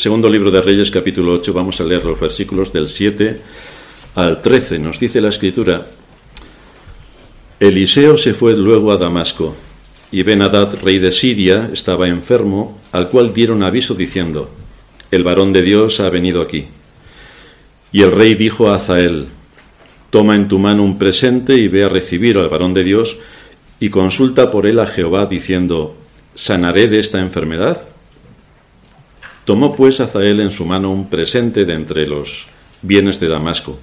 [0.00, 3.38] segundo libro de Reyes, capítulo 8, vamos a leer los versículos del 7
[4.14, 4.78] al 13.
[4.78, 5.88] Nos dice la escritura,
[7.60, 9.54] Eliseo se fue luego a Damasco,
[10.10, 14.48] y Ben-Hadad, rey de Siria, estaba enfermo, al cual dieron aviso diciendo,
[15.10, 16.64] El varón de Dios ha venido aquí.
[17.92, 19.26] Y el rey dijo a Azael,
[20.08, 23.18] Toma en tu mano un presente y ve a recibir al varón de Dios,
[23.78, 25.94] y consulta por él a Jehová, diciendo,
[26.34, 27.86] ¿sanaré de esta enfermedad?
[29.50, 32.46] Tomó pues Azael en su mano un presente de entre los
[32.82, 33.80] bienes de Damasco,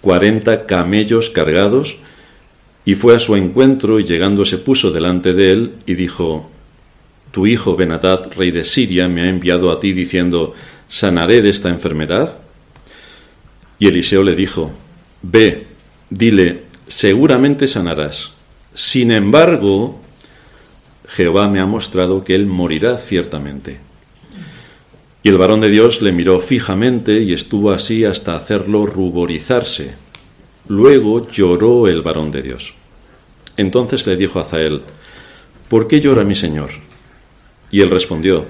[0.00, 1.98] cuarenta camellos cargados,
[2.86, 6.50] y fue a su encuentro y llegando se puso delante de él y dijo,
[7.30, 10.54] Tu hijo Benadad, rey de Siria, me ha enviado a ti diciendo,
[10.88, 12.38] ¿sanaré de esta enfermedad?
[13.78, 14.72] Y Eliseo le dijo,
[15.20, 15.66] Ve,
[16.08, 18.32] dile, seguramente sanarás.
[18.72, 20.00] Sin embargo,
[21.06, 23.89] Jehová me ha mostrado que él morirá ciertamente.
[25.22, 29.94] Y el varón de Dios le miró fijamente y estuvo así hasta hacerlo ruborizarse.
[30.66, 32.74] Luego lloró el varón de Dios.
[33.56, 34.82] Entonces le dijo a Azael,
[35.68, 36.70] ¿por qué llora mi señor?
[37.70, 38.46] Y él respondió,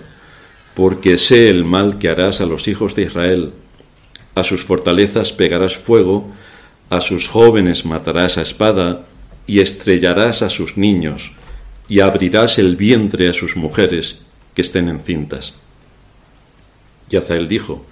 [0.74, 3.52] porque sé el mal que harás a los hijos de Israel.
[4.36, 6.30] A sus fortalezas pegarás fuego,
[6.88, 9.04] a sus jóvenes matarás a espada,
[9.46, 11.32] y estrellarás a sus niños,
[11.88, 14.22] y abrirás el vientre a sus mujeres
[14.54, 15.54] que estén encintas.
[17.10, 17.84] Y Azael dijo,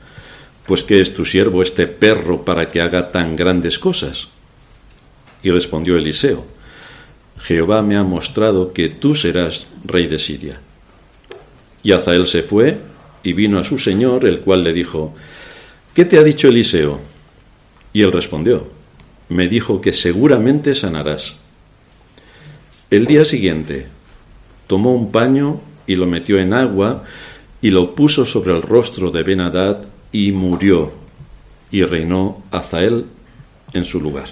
[0.67, 4.29] Pues ¿qué es tu siervo este perro para que haga tan grandes cosas?
[5.43, 6.45] Y respondió Eliseo,
[7.41, 10.61] Jehová me ha mostrado que tú serás rey de Siria.
[11.83, 12.79] Y Azael se fue
[13.23, 15.15] y vino a su señor, el cual le dijo,
[15.95, 17.01] ¿qué te ha dicho Eliseo?
[17.93, 18.69] Y él respondió,
[19.29, 21.37] me dijo que seguramente sanarás.
[22.91, 23.87] El día siguiente
[24.67, 27.05] tomó un paño y lo metió en agua
[27.61, 30.93] y lo puso sobre el rostro de Benadad y murió
[31.71, 33.05] y reinó Azael
[33.73, 34.29] en su lugar.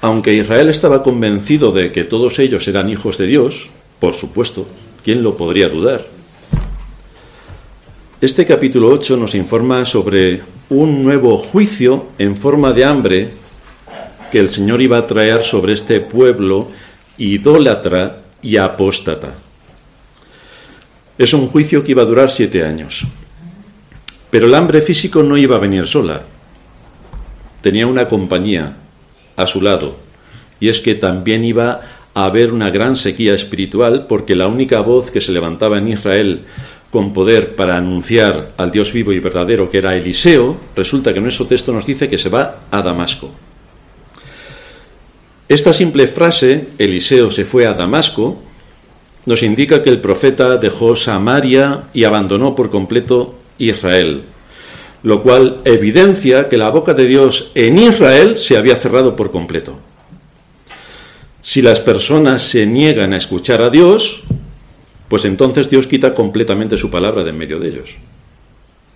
[0.00, 4.66] Aunque Israel estaba convencido de que todos ellos eran hijos de Dios, por supuesto,
[5.02, 6.06] ¿quién lo podría dudar?
[8.20, 13.30] Este capítulo 8 nos informa sobre un nuevo juicio en forma de hambre
[14.30, 16.66] que el Señor iba a traer sobre este pueblo
[17.18, 19.34] idólatra y apóstata.
[21.16, 23.06] Es un juicio que iba a durar siete años.
[24.30, 26.22] Pero el hambre físico no iba a venir sola.
[27.62, 28.76] Tenía una compañía
[29.36, 29.96] a su lado.
[30.58, 31.80] Y es que también iba
[32.14, 36.42] a haber una gran sequía espiritual porque la única voz que se levantaba en Israel
[36.90, 41.24] con poder para anunciar al Dios vivo y verdadero, que era Eliseo, resulta que en
[41.24, 43.32] nuestro texto nos dice que se va a Damasco.
[45.48, 48.40] Esta simple frase, Eliseo se fue a Damasco,
[49.26, 54.22] nos indica que el profeta dejó Samaria y abandonó por completo Israel,
[55.02, 59.78] lo cual evidencia que la boca de Dios en Israel se había cerrado por completo.
[61.42, 64.22] Si las personas se niegan a escuchar a Dios,
[65.08, 67.96] pues entonces Dios quita completamente su palabra de en medio de ellos.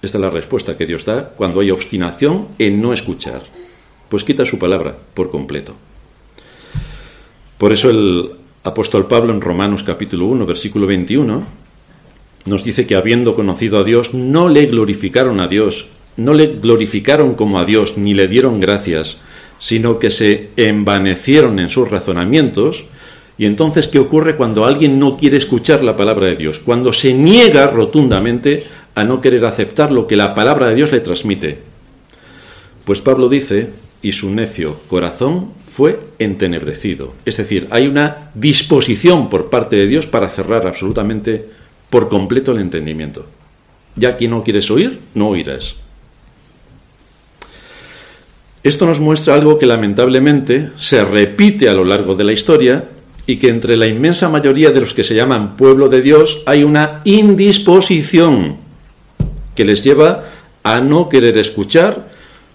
[0.01, 3.43] Esta es la respuesta que Dios da cuando hay obstinación en no escuchar.
[4.09, 5.75] Pues quita su palabra por completo.
[7.59, 8.31] Por eso el
[8.63, 11.45] apóstol Pablo en Romanos capítulo 1, versículo 21,
[12.47, 17.35] nos dice que habiendo conocido a Dios, no le glorificaron a Dios, no le glorificaron
[17.35, 19.19] como a Dios, ni le dieron gracias,
[19.59, 22.85] sino que se envanecieron en sus razonamientos,
[23.39, 26.61] y entonces, ¿qué ocurre cuando alguien no quiere escuchar la palabra de Dios?
[26.61, 31.01] Cuando se niega rotundamente a no querer aceptar lo que la palabra de Dios le
[31.01, 31.59] transmite.
[32.85, 33.71] Pues Pablo dice,
[34.03, 37.15] y su necio corazón fue entenebrecido.
[37.25, 41.49] Es decir, hay una disposición por parte de Dios para cerrar absolutamente
[41.89, 43.27] por completo el entendimiento.
[43.95, 45.77] Ya que no quieres oír, no oirás.
[48.65, 52.89] Esto nos muestra algo que lamentablemente se repite a lo largo de la historia
[53.25, 56.65] y que entre la inmensa mayoría de los que se llaman pueblo de Dios hay
[56.65, 58.57] una indisposición
[59.55, 60.25] que les lleva
[60.65, 62.09] a no querer escuchar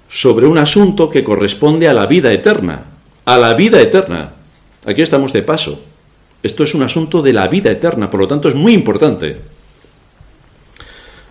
[0.10, 2.88] sobre un asunto que corresponde a la vida eterna,
[3.26, 4.34] a la vida eterna.
[4.86, 5.82] Aquí estamos de paso.
[6.42, 9.38] Esto es un asunto de la vida eterna, por lo tanto es muy importante.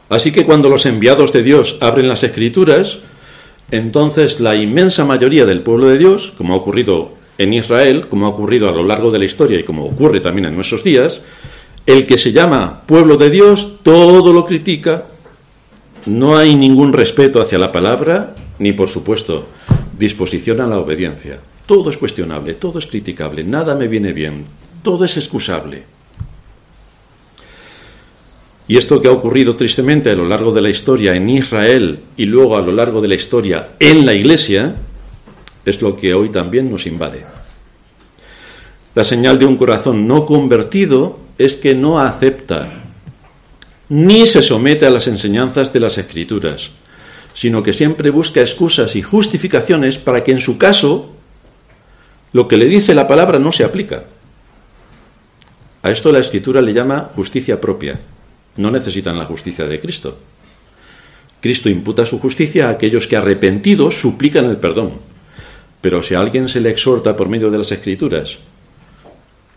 [0.09, 3.01] Así que cuando los enviados de Dios abren las escrituras,
[3.71, 8.31] entonces la inmensa mayoría del pueblo de Dios, como ha ocurrido en Israel, como ha
[8.31, 11.23] ocurrido a lo largo de la historia y como ocurre también en nuestros días,
[11.87, 15.07] el que se llama pueblo de Dios todo lo critica,
[16.07, 19.47] no hay ningún respeto hacia la palabra, ni por supuesto
[19.99, 21.41] disposición a la obediencia.
[21.67, 24.45] Todo es cuestionable, todo es criticable, nada me viene bien,
[24.83, 25.85] todo es excusable.
[28.69, 32.27] Y esto que ha ocurrido tristemente a lo largo de la historia en Israel y
[32.27, 34.77] luego a lo largo de la historia en la Iglesia,
[35.65, 37.25] es lo que hoy también nos invade.
[38.95, 42.83] La señal de un corazón no convertido es que no acepta
[43.89, 46.71] ni se somete a las enseñanzas de las Escrituras,
[47.35, 51.11] sino que siempre busca excusas y justificaciones para que en su caso
[52.33, 54.05] lo que le dice la palabra no se aplica.
[55.83, 58.01] A esto la Escritura le llama justicia propia.
[58.57, 60.19] No necesitan la justicia de Cristo.
[61.41, 65.01] Cristo imputa su justicia a aquellos que arrepentidos suplican el perdón.
[65.81, 68.39] Pero si a alguien se le exhorta por medio de las Escrituras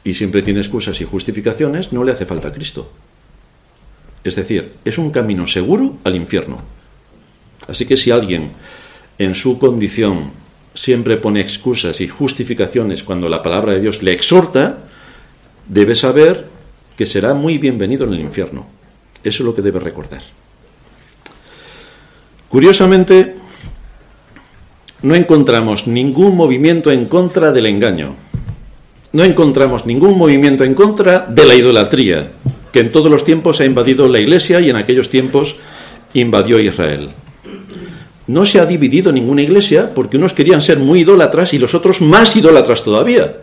[0.04, 2.92] y siempre tiene excusas y justificaciones, no le hace falta Cristo.
[4.24, 6.62] Es decir, es un camino seguro al infierno.
[7.68, 8.51] Así que si alguien
[9.19, 10.31] en su condición
[10.75, 14.80] siempre pone excusas y justificaciones cuando la palabra de Dios le exhorta,
[15.68, 16.45] debe saber
[16.95, 18.68] que será muy bienvenido en el infierno.
[19.24, 20.22] Eso es lo que debe recordar.
[22.50, 23.36] Curiosamente,
[25.01, 28.16] no encontramos ningún movimiento en contra del engaño.
[29.13, 32.31] No encontramos ningún movimiento en contra de la idolatría,
[32.72, 35.56] que en todos los tiempos ha invadido la Iglesia y en aquellos tiempos
[36.13, 37.10] invadió Israel.
[38.27, 42.01] No se ha dividido ninguna iglesia porque unos querían ser muy idólatras y los otros
[42.01, 43.38] más idólatras todavía.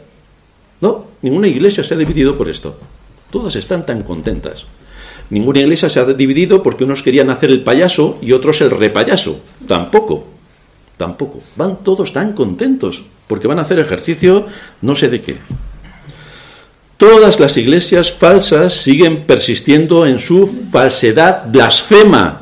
[0.81, 2.77] No, ninguna iglesia se ha dividido por esto.
[3.31, 4.67] Todas están tan contentas.
[5.31, 9.41] Ninguna iglesia se ha dividido porque unos querían hacer el payaso y otros el repayaso.
[9.67, 10.27] Tampoco.
[10.97, 11.41] Tampoco.
[11.57, 14.47] Van todos tan contentos porque van a hacer ejercicio
[14.83, 15.37] no sé de qué.
[16.97, 22.42] Todas las iglesias falsas siguen persistiendo en su falsedad blasfema,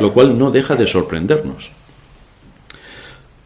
[0.00, 1.70] lo cual no deja de sorprendernos.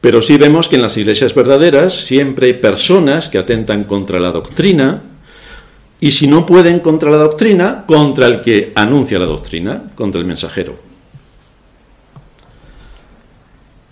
[0.01, 4.31] Pero sí vemos que en las iglesias verdaderas siempre hay personas que atentan contra la
[4.31, 5.03] doctrina,
[5.99, 10.27] y si no pueden contra la doctrina, contra el que anuncia la doctrina, contra el
[10.27, 10.79] mensajero.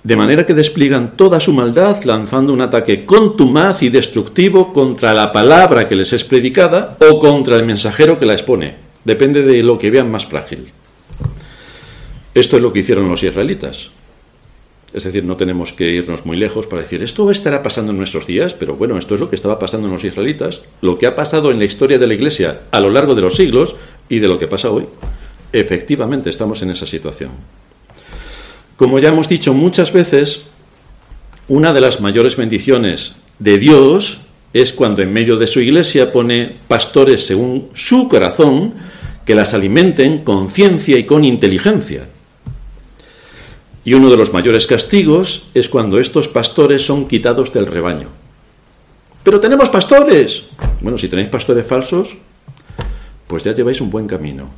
[0.05, 5.32] De manera que despliegan toda su maldad lanzando un ataque contumaz y destructivo contra la
[5.32, 8.75] palabra que les es predicada o contra el mensajero que la expone.
[9.03, 10.70] Depende de lo que vean más frágil.
[12.35, 13.91] Esto es lo que hicieron los israelitas.
[14.93, 18.29] Es decir, no tenemos que irnos muy lejos para decir, esto estará pasando en nuestros
[18.29, 21.17] días, pero bueno, esto es lo que estaba pasando en los israelitas, lo que ha
[21.17, 23.75] pasado en la historia de la Iglesia a lo largo de los siglos
[24.09, 24.87] y de lo que pasa hoy.
[25.53, 27.31] Efectivamente, estamos en esa situación.
[28.77, 30.45] Como ya hemos dicho muchas veces,
[31.49, 34.21] una de las mayores bendiciones de Dios
[34.53, 38.75] es cuando en medio de su iglesia pone pastores según su corazón
[39.25, 42.07] que las alimenten con ciencia y con inteligencia.
[43.85, 48.09] Y uno de los mayores castigos es cuando estos pastores son quitados del rebaño.
[49.23, 50.45] Pero tenemos pastores.
[50.81, 52.17] Bueno, si tenéis pastores falsos,
[53.27, 54.49] pues ya lleváis un buen camino.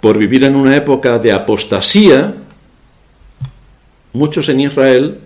[0.00, 2.34] Por vivir en una época de apostasía,
[4.12, 5.20] muchos en Israel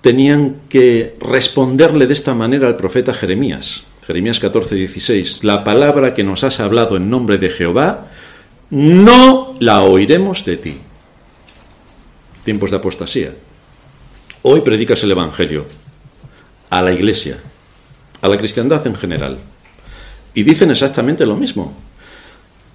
[0.00, 3.84] tenían que responderle de esta manera al profeta Jeremías.
[4.06, 5.42] Jeremías 14, 16.
[5.42, 8.06] La palabra que nos has hablado en nombre de Jehová,
[8.70, 10.76] no la oiremos de ti.
[12.44, 13.34] Tiempos de apostasía.
[14.42, 15.66] Hoy predicas el Evangelio
[16.70, 17.38] a la iglesia,
[18.22, 19.38] a la cristiandad en general.
[20.34, 21.74] Y dicen exactamente lo mismo.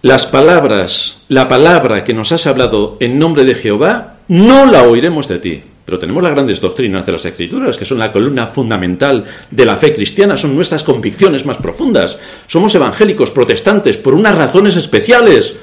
[0.01, 5.27] Las palabras, la palabra que nos has hablado en nombre de Jehová, no la oiremos
[5.27, 5.63] de ti.
[5.85, 9.77] Pero tenemos las grandes doctrinas de las Escrituras, que son la columna fundamental de la
[9.77, 12.17] fe cristiana, son nuestras convicciones más profundas.
[12.47, 15.57] Somos evangélicos, protestantes, por unas razones especiales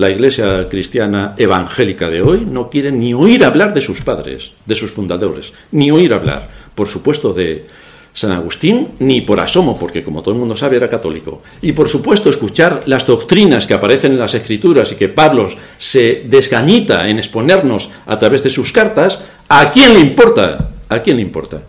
[0.00, 4.74] la iglesia cristiana evangélica de hoy no quiere ni oír hablar de sus padres, de
[4.74, 7.66] sus fundadores, ni oír hablar, por supuesto, de
[8.14, 11.42] San Agustín, ni por asomo, porque como todo el mundo sabe era católico.
[11.60, 16.24] Y por supuesto, escuchar las doctrinas que aparecen en las escrituras y que Pablo se
[16.24, 20.70] desgañita en exponernos a través de sus cartas, ¿a quién le importa?
[20.88, 21.60] ¿A quién le importa?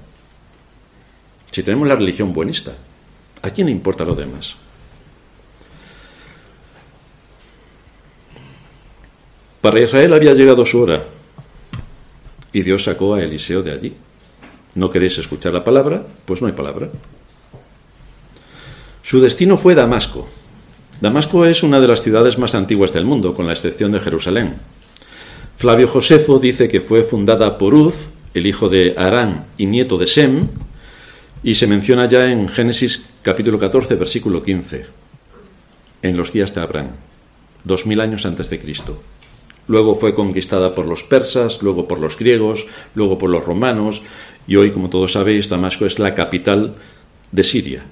[1.51, 2.71] Si tenemos la religión buenista,
[3.41, 4.55] ¿a quién le importa lo demás?
[9.61, 11.03] Para Israel había llegado su hora
[12.51, 13.95] y Dios sacó a Eliseo de allí.
[14.73, 16.03] ¿No queréis escuchar la palabra?
[16.25, 16.89] Pues no hay palabra.
[19.03, 20.27] Su destino fue Damasco.
[20.99, 24.55] Damasco es una de las ciudades más antiguas del mundo, con la excepción de Jerusalén.
[25.57, 30.07] Flavio Josefo dice que fue fundada por Uz, el hijo de Arán y nieto de
[30.07, 30.47] Sem,
[31.43, 34.85] y se menciona ya en Génesis capítulo 14, versículo 15,
[36.03, 36.89] en los días de Abraham,
[37.63, 39.01] dos mil años antes de Cristo.
[39.67, 42.65] Luego fue conquistada por los persas, luego por los griegos,
[42.95, 44.01] luego por los romanos
[44.47, 46.73] y hoy, como todos sabéis, Damasco es la capital
[47.31, 47.85] de Siria.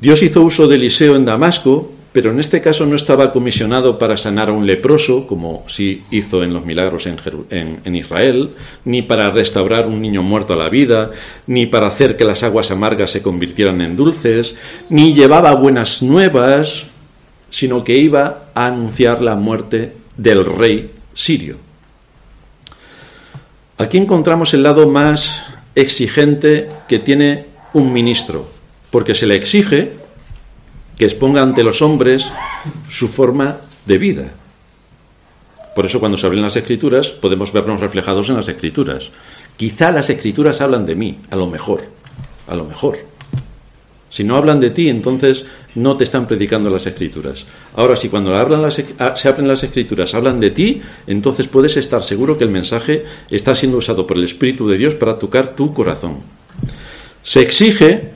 [0.00, 4.16] Dios hizo uso de Eliseo en Damasco, pero en este caso no estaba comisionado para
[4.16, 8.50] sanar a un leproso, como sí hizo en los milagros en, Israel,
[8.84, 11.10] ni para restaurar un niño muerto a la vida,
[11.46, 14.56] ni para hacer que las aguas amargas se convirtieran en dulces,
[14.88, 16.86] ni llevaba buenas nuevas,
[17.56, 21.56] sino que iba a anunciar la muerte del rey sirio.
[23.78, 25.42] Aquí encontramos el lado más
[25.74, 28.46] exigente que tiene un ministro,
[28.90, 29.92] porque se le exige
[30.98, 32.30] que exponga ante los hombres
[32.90, 34.24] su forma de vida.
[35.74, 39.12] Por eso cuando se abren las escrituras podemos vernos reflejados en las escrituras.
[39.56, 41.88] Quizá las escrituras hablan de mí, a lo mejor,
[42.48, 43.15] a lo mejor.
[44.10, 45.44] Si no hablan de ti, entonces
[45.74, 47.44] no te están predicando las escrituras.
[47.74, 51.76] Ahora, si cuando hablan las, ah, se abren las escrituras hablan de ti, entonces puedes
[51.76, 55.56] estar seguro que el mensaje está siendo usado por el Espíritu de Dios para tocar
[55.56, 56.18] tu corazón.
[57.22, 58.12] Se exige,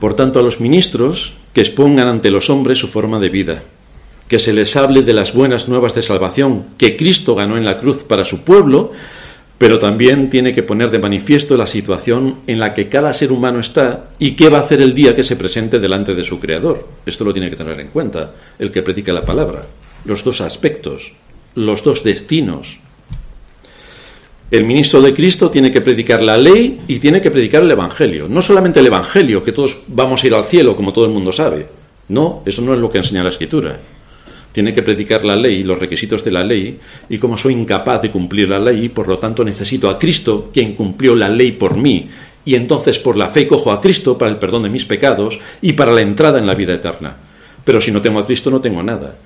[0.00, 3.62] por tanto, a los ministros que expongan ante los hombres su forma de vida,
[4.28, 7.78] que se les hable de las buenas nuevas de salvación que Cristo ganó en la
[7.78, 8.92] cruz para su pueblo,
[9.64, 13.60] pero también tiene que poner de manifiesto la situación en la que cada ser humano
[13.60, 16.86] está y qué va a hacer el día que se presente delante de su Creador.
[17.06, 19.64] Esto lo tiene que tener en cuenta el que predica la palabra.
[20.04, 21.14] Los dos aspectos,
[21.54, 22.78] los dos destinos.
[24.50, 28.28] El ministro de Cristo tiene que predicar la ley y tiene que predicar el Evangelio.
[28.28, 31.32] No solamente el Evangelio, que todos vamos a ir al cielo, como todo el mundo
[31.32, 31.66] sabe.
[32.08, 33.80] No, eso no es lo que enseña la Escritura
[34.54, 38.12] tiene que predicar la ley, los requisitos de la ley, y como soy incapaz de
[38.12, 42.08] cumplir la ley, por lo tanto necesito a Cristo, quien cumplió la ley por mí,
[42.44, 45.72] y entonces por la fe cojo a Cristo para el perdón de mis pecados y
[45.72, 47.16] para la entrada en la vida eterna.
[47.64, 49.16] Pero si no tengo a Cristo no tengo nada.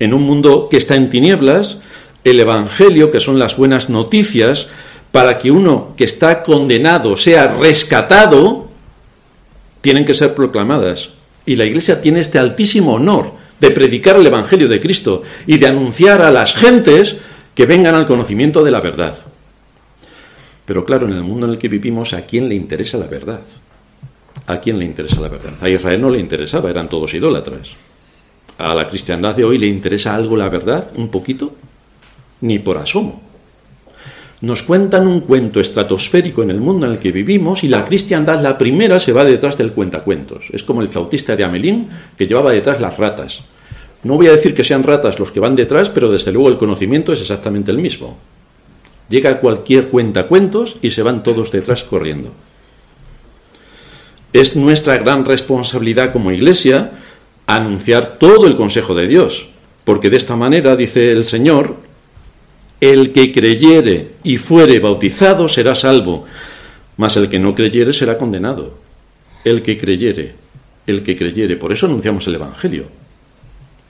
[0.00, 1.78] En un mundo que está en tinieblas,
[2.24, 4.66] el Evangelio, que son las buenas noticias,
[5.12, 8.68] para que uno que está condenado sea rescatado,
[9.80, 11.17] tienen que ser proclamadas.
[11.48, 15.66] Y la Iglesia tiene este altísimo honor de predicar el Evangelio de Cristo y de
[15.66, 17.20] anunciar a las gentes
[17.54, 19.16] que vengan al conocimiento de la verdad.
[20.66, 23.40] Pero claro, en el mundo en el que vivimos, ¿a quién le interesa la verdad?
[24.46, 25.54] ¿A quién le interesa la verdad?
[25.62, 27.70] A Israel no le interesaba, eran todos idólatras.
[28.58, 30.92] ¿A la cristiandad de hoy le interesa algo la verdad?
[30.96, 31.56] ¿Un poquito?
[32.42, 33.27] Ni por asomo
[34.40, 38.40] nos cuentan un cuento estratosférico en el mundo en el que vivimos y la cristiandad,
[38.40, 40.46] la primera, se va detrás del cuentacuentos.
[40.52, 43.44] Es como el flautista de Amelín que llevaba detrás las ratas.
[44.04, 46.58] No voy a decir que sean ratas los que van detrás, pero desde luego el
[46.58, 48.16] conocimiento es exactamente el mismo.
[49.08, 52.32] Llega cualquier cuentacuentos y se van todos detrás corriendo.
[54.32, 56.92] Es nuestra gran responsabilidad como iglesia
[57.46, 59.48] anunciar todo el consejo de Dios,
[59.84, 61.87] porque de esta manera, dice el Señor,
[62.80, 66.24] el que creyere y fuere bautizado será salvo,
[66.96, 68.78] mas el que no creyere será condenado.
[69.44, 70.34] El que creyere,
[70.86, 71.56] el que creyere.
[71.56, 72.86] Por eso anunciamos el Evangelio.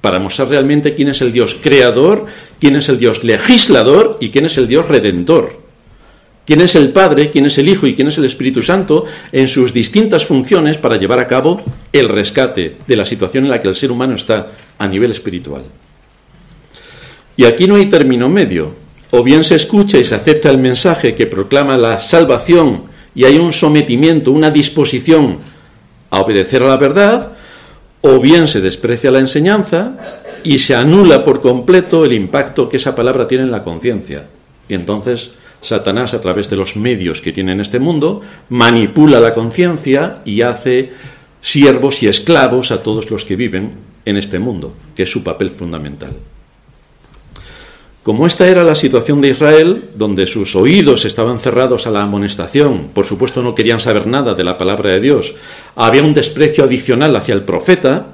[0.01, 2.27] Para mostrar realmente quién es el Dios creador,
[2.61, 5.69] quién es el Dios legislador y quién es el Dios redentor.
[6.47, 9.49] Quién es el Padre, quién es el Hijo y quién es el Espíritu Santo en
[9.49, 11.61] sus distintas funciones para llevar a cabo
[11.93, 15.65] el rescate de la situación en la que el ser humano está a nivel espiritual.
[17.39, 18.73] Y aquí no hay término medio.
[19.13, 22.83] O bien se escucha y se acepta el mensaje que proclama la salvación
[23.15, 25.39] y hay un sometimiento, una disposición
[26.11, 27.37] a obedecer a la verdad,
[28.01, 29.97] o bien se desprecia la enseñanza
[30.43, 34.27] y se anula por completo el impacto que esa palabra tiene en la conciencia.
[34.69, 35.31] Y entonces
[35.61, 40.43] Satanás, a través de los medios que tiene en este mundo, manipula la conciencia y
[40.43, 40.91] hace
[41.41, 45.51] siervos y esclavos a todos los que viven en este mundo, que es su papel
[45.51, 46.17] fundamental.
[48.03, 52.91] Como esta era la situación de Israel, donde sus oídos estaban cerrados a la amonestación,
[52.95, 55.35] por supuesto no querían saber nada de la palabra de Dios,
[55.75, 58.07] había un desprecio adicional hacia el profeta,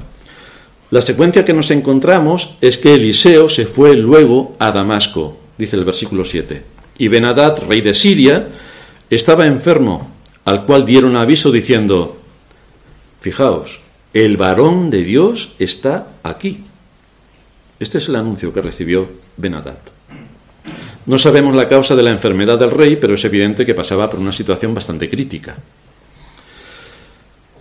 [0.90, 5.84] la secuencia que nos encontramos es que Eliseo se fue luego a Damasco, dice el
[5.84, 6.62] versículo 7,
[6.98, 8.48] y Benadad, rey de Siria,
[9.10, 10.10] estaba enfermo,
[10.44, 12.18] al cual dieron aviso diciendo,
[13.20, 13.80] fijaos,
[14.12, 16.64] el varón de Dios está aquí.
[17.84, 19.76] Este es el anuncio que recibió Benadad.
[21.04, 24.18] No sabemos la causa de la enfermedad del rey, pero es evidente que pasaba por
[24.18, 25.58] una situación bastante crítica.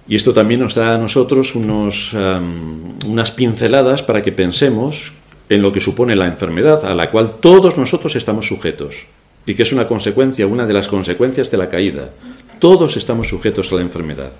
[0.07, 5.11] Y esto también nos da a nosotros unos, unas pinceladas para que pensemos
[5.49, 9.07] en lo que supone la enfermedad, a la cual todos nosotros estamos sujetos,
[9.45, 12.11] y que es una consecuencia, una de las consecuencias de la caída.
[12.59, 14.31] Todos estamos sujetos a la enfermedad.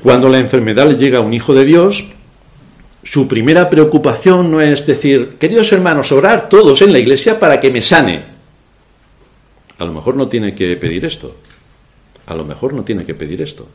[0.00, 2.04] Cuando la enfermedad le llega a un hijo de Dios,
[3.04, 7.70] su primera preocupación no es decir, queridos hermanos, orar todos en la iglesia para que
[7.70, 8.22] me sane.
[9.78, 11.36] A lo mejor no tiene que pedir esto.
[12.26, 13.68] a lo mejor no tiene que pedir esto,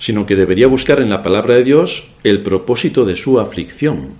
[0.00, 4.14] sino que debería buscar en la palabra de Dios el propósito de su aflicción.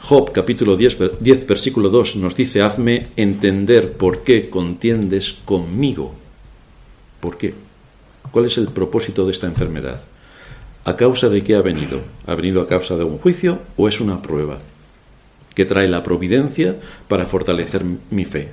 [0.00, 6.14] Job capítulo 10, 10 versículo 2 nos dice, hazme entender por qué contiendes conmigo.
[7.20, 7.54] ¿Por qué?
[8.32, 10.04] ¿Cuál es el propósito de esta enfermedad?
[10.86, 11.98] ¿A causa de qué ha venido?
[12.28, 14.58] ¿Ha venido a causa de un juicio o es una prueba
[15.52, 16.76] que trae la providencia
[17.08, 18.50] para fortalecer mi fe?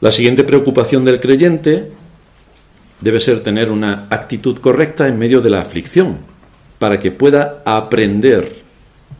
[0.00, 1.92] La siguiente preocupación del creyente
[3.00, 6.18] debe ser tener una actitud correcta en medio de la aflicción,
[6.80, 8.56] para que pueda aprender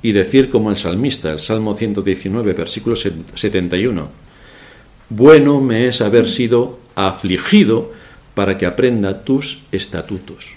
[0.03, 4.09] y decir como el salmista, el Salmo 119, versículo 71,
[5.11, 7.93] bueno me es haber sido afligido
[8.35, 10.57] para que aprenda tus estatutos.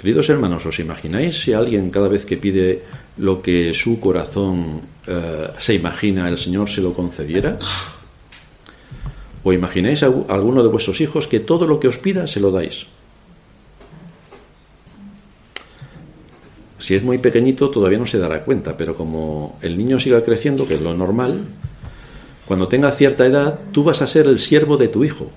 [0.00, 2.80] Queridos hermanos, ¿os imagináis si alguien cada vez que pide
[3.18, 7.58] lo que su corazón eh, se imagina, el Señor se lo concediera?
[9.44, 12.50] ¿O imagináis a alguno de vuestros hijos que todo lo que os pida se lo
[12.50, 12.86] dais?
[16.78, 20.66] Si es muy pequeñito todavía no se dará cuenta, pero como el niño siga creciendo,
[20.66, 21.44] que es lo normal,
[22.46, 25.30] cuando tenga cierta edad, tú vas a ser el siervo de tu hijo.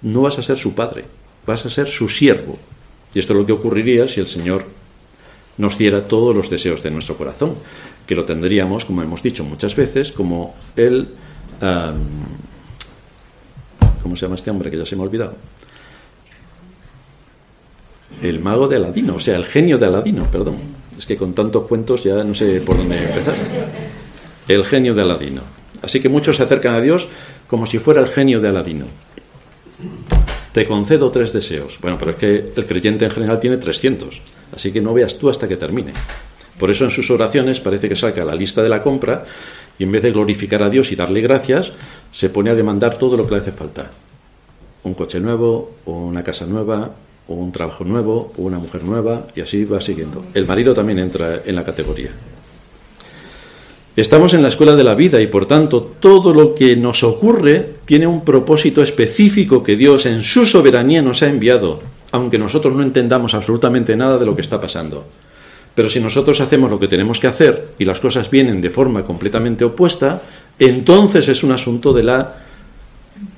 [0.00, 1.18] No vas a ser su padre
[1.48, 2.58] vas a ser su siervo.
[3.14, 4.64] Y esto es lo que ocurriría si el Señor
[5.56, 7.54] nos diera todos los deseos de nuestro corazón,
[8.06, 11.08] que lo tendríamos, como hemos dicho muchas veces, como el...
[14.02, 15.34] ¿Cómo se llama este hombre que ya se me ha olvidado?
[18.22, 20.56] El mago de Aladino, o sea, el genio de Aladino, perdón.
[20.96, 23.36] Es que con tantos cuentos ya no sé por dónde empezar.
[24.46, 25.42] El genio de Aladino.
[25.82, 27.08] Así que muchos se acercan a Dios
[27.46, 28.86] como si fuera el genio de Aladino
[30.52, 31.78] te concedo tres deseos.
[31.80, 34.20] Bueno, pero es que el creyente en general tiene 300,
[34.54, 35.92] así que no veas tú hasta que termine.
[36.58, 39.24] Por eso en sus oraciones parece que saca la lista de la compra
[39.78, 41.72] y en vez de glorificar a Dios y darle gracias,
[42.12, 43.90] se pone a demandar todo lo que le hace falta.
[44.82, 46.94] Un coche nuevo, una casa nueva,
[47.28, 50.24] un trabajo nuevo, una mujer nueva, y así va siguiendo.
[50.34, 52.10] El marido también entra en la categoría.
[53.98, 57.68] Estamos en la escuela de la vida y por tanto todo lo que nos ocurre
[57.84, 61.82] tiene un propósito específico que Dios en su soberanía nos ha enviado,
[62.12, 65.04] aunque nosotros no entendamos absolutamente nada de lo que está pasando.
[65.74, 69.04] Pero si nosotros hacemos lo que tenemos que hacer y las cosas vienen de forma
[69.04, 70.22] completamente opuesta,
[70.60, 72.36] entonces es un asunto de la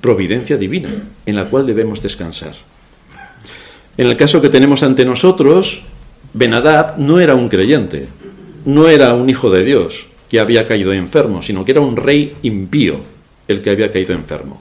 [0.03, 0.91] providencia divina
[1.25, 2.53] en la cual debemos descansar.
[3.97, 5.85] En el caso que tenemos ante nosotros,
[6.35, 8.09] Benadab no era un creyente,
[8.67, 12.37] no era un hijo de Dios, que había caído enfermo, sino que era un rey
[12.43, 13.01] impío
[13.49, 14.61] el que había caído enfermo.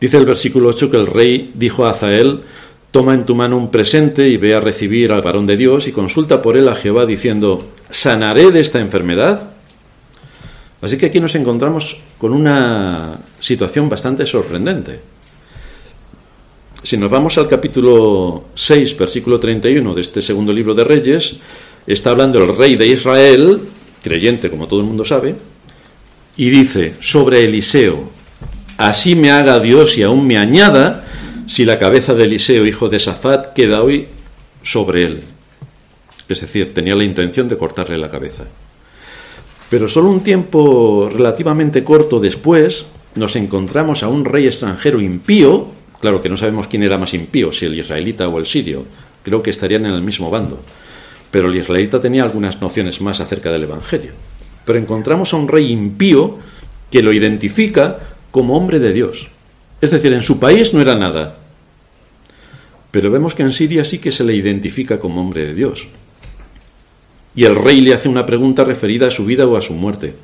[0.00, 2.40] Dice el versículo 8 que el rey dijo a Azael,
[2.90, 5.92] toma en tu mano un presente y ve a recibir al varón de Dios y
[5.92, 9.50] consulta por él a Jehová diciendo, ¿sanaré de esta enfermedad?
[10.80, 15.00] Así que aquí nos encontramos con una situación bastante sorprendente.
[16.82, 21.36] Si nos vamos al capítulo 6, versículo 31 de este segundo libro de Reyes,
[21.88, 23.62] está hablando el rey de Israel,
[24.02, 25.34] creyente como todo el mundo sabe,
[26.36, 28.10] y dice sobre Eliseo,
[28.76, 31.04] así me haga Dios y aún me añada
[31.46, 34.06] si la cabeza de Eliseo, hijo de Safat, queda hoy
[34.62, 35.22] sobre él.
[36.28, 38.44] Es decir, tenía la intención de cortarle la cabeza.
[39.70, 45.68] Pero solo un tiempo relativamente corto después nos encontramos a un rey extranjero impío,
[46.00, 48.84] claro que no sabemos quién era más impío, si el israelita o el sirio,
[49.22, 50.60] creo que estarían en el mismo bando
[51.30, 54.12] pero el israelita tenía algunas nociones más acerca del Evangelio.
[54.64, 56.38] Pero encontramos a un rey impío
[56.90, 57.98] que lo identifica
[58.30, 59.28] como hombre de Dios.
[59.80, 61.36] Es decir, en su país no era nada.
[62.90, 65.88] Pero vemos que en Siria sí que se le identifica como hombre de Dios.
[67.34, 70.14] Y el rey le hace una pregunta referida a su vida o a su muerte.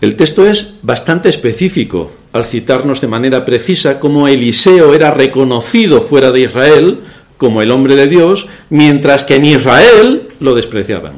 [0.00, 6.30] El texto es bastante específico al citarnos de manera precisa cómo Eliseo era reconocido fuera
[6.30, 7.00] de Israel
[7.38, 11.14] como el hombre de Dios, mientras que en Israel lo despreciaban.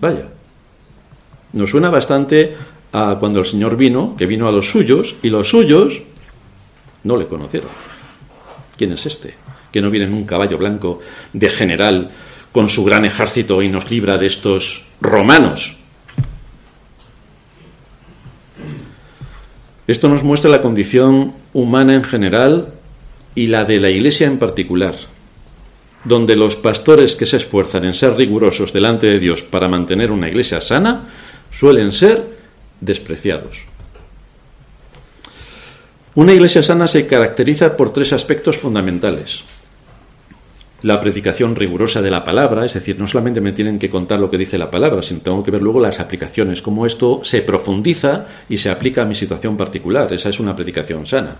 [0.00, 0.28] Vaya,
[1.52, 2.56] nos suena bastante
[2.92, 6.02] a cuando el Señor vino, que vino a los suyos, y los suyos
[7.02, 7.70] no le conocieron.
[8.76, 9.34] ¿Quién es este?
[9.72, 11.00] Que no viene en un caballo blanco
[11.32, 12.10] de general
[12.52, 15.76] con su gran ejército y nos libra de estos romanos.
[19.86, 22.74] Esto nos muestra la condición humana en general
[23.38, 24.96] y la de la Iglesia en particular,
[26.02, 30.28] donde los pastores que se esfuerzan en ser rigurosos delante de Dios para mantener una
[30.28, 31.08] Iglesia sana
[31.52, 32.26] suelen ser
[32.80, 33.62] despreciados.
[36.16, 39.44] Una Iglesia sana se caracteriza por tres aspectos fundamentales.
[40.82, 44.30] la predicación rigurosa de la palabra, es decir, no solamente me tienen que contar lo
[44.30, 48.26] que dice la palabra, sino tengo que ver luego las aplicaciones, cómo esto se profundiza
[48.48, 50.12] y se aplica a mi situación particular.
[50.12, 51.36] Esa es una predicación sana.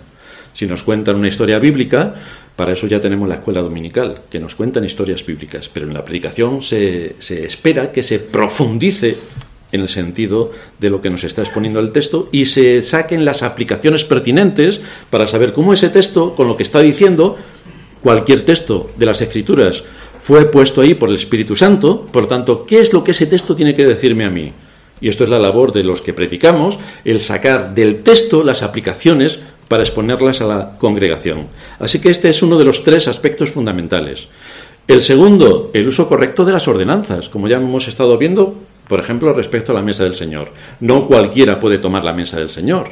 [0.54, 2.14] Si nos cuentan una historia bíblica,
[2.56, 6.04] para eso ya tenemos la escuela dominical, que nos cuentan historias bíblicas, pero en la
[6.04, 9.16] predicación se, se espera que se profundice
[9.70, 13.42] en el sentido de lo que nos está exponiendo el texto y se saquen las
[13.42, 14.80] aplicaciones pertinentes
[15.10, 17.36] para saber cómo ese texto, con lo que está diciendo,
[18.02, 19.84] cualquier texto de las Escrituras
[20.18, 23.54] fue puesto ahí por el Espíritu Santo, por tanto, ¿qué es lo que ese texto
[23.54, 24.52] tiene que decirme a mí?
[25.00, 29.40] Y esto es la labor de los que predicamos, el sacar del texto las aplicaciones
[29.68, 31.46] para exponerlas a la congregación.
[31.78, 34.28] Así que este es uno de los tres aspectos fundamentales.
[34.88, 38.56] El segundo, el uso correcto de las ordenanzas, como ya hemos estado viendo,
[38.88, 40.50] por ejemplo, respecto a la mesa del Señor.
[40.80, 42.88] No cualquiera puede tomar la mesa del Señor.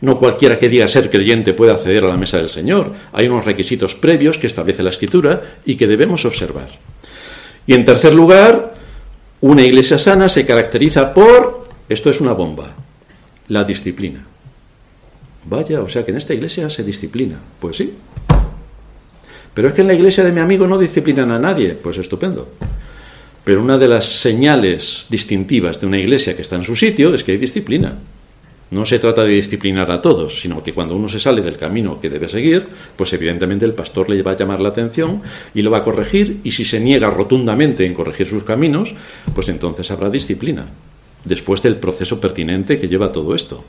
[0.00, 2.92] No cualquiera que diga ser creyente puede acceder a la mesa del Señor.
[3.12, 6.68] Hay unos requisitos previos que establece la Escritura y que debemos observar.
[7.66, 8.74] Y en tercer lugar,
[9.40, 12.74] una iglesia sana se caracteriza por, esto es una bomba,
[13.48, 14.26] la disciplina.
[15.48, 17.38] Vaya, o sea que en esta iglesia se disciplina.
[17.60, 17.94] Pues sí.
[19.54, 21.74] Pero es que en la iglesia de mi amigo no disciplinan a nadie.
[21.74, 22.48] Pues estupendo.
[23.44, 27.22] Pero una de las señales distintivas de una iglesia que está en su sitio es
[27.22, 27.96] que hay disciplina.
[28.68, 32.00] No se trata de disciplinar a todos, sino que cuando uno se sale del camino
[32.00, 35.22] que debe seguir, pues evidentemente el pastor le va a llamar la atención
[35.54, 38.96] y lo va a corregir, y si se niega rotundamente en corregir sus caminos,
[39.32, 40.66] pues entonces habrá disciplina,
[41.24, 43.64] después del proceso pertinente que lleva todo esto.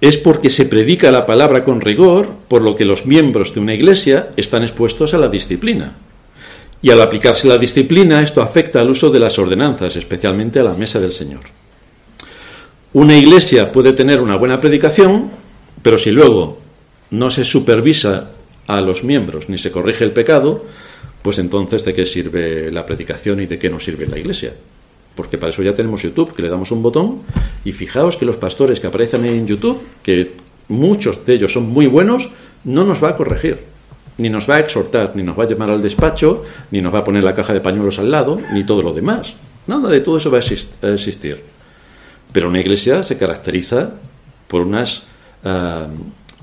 [0.00, 3.74] Es porque se predica la palabra con rigor, por lo que los miembros de una
[3.74, 5.96] iglesia están expuestos a la disciplina.
[6.82, 10.72] Y al aplicarse la disciplina, esto afecta al uso de las ordenanzas, especialmente a la
[10.72, 11.40] mesa del Señor.
[12.94, 15.30] Una iglesia puede tener una buena predicación,
[15.82, 16.58] pero si luego
[17.10, 18.30] no se supervisa
[18.66, 20.64] a los miembros ni se corrige el pecado,
[21.22, 24.54] pues entonces de qué sirve la predicación y de qué nos sirve la iglesia.
[25.20, 27.18] Porque para eso ya tenemos YouTube, que le damos un botón
[27.62, 30.32] y fijaos que los pastores que aparecen en YouTube, que
[30.68, 32.30] muchos de ellos son muy buenos,
[32.64, 33.58] no nos va a corregir,
[34.16, 37.00] ni nos va a exhortar, ni nos va a llamar al despacho, ni nos va
[37.00, 39.34] a poner la caja de pañuelos al lado, ni todo lo demás.
[39.66, 41.44] Nada de todo eso va a existir.
[42.32, 43.90] Pero una iglesia se caracteriza
[44.48, 45.02] por unas
[45.44, 45.86] ah,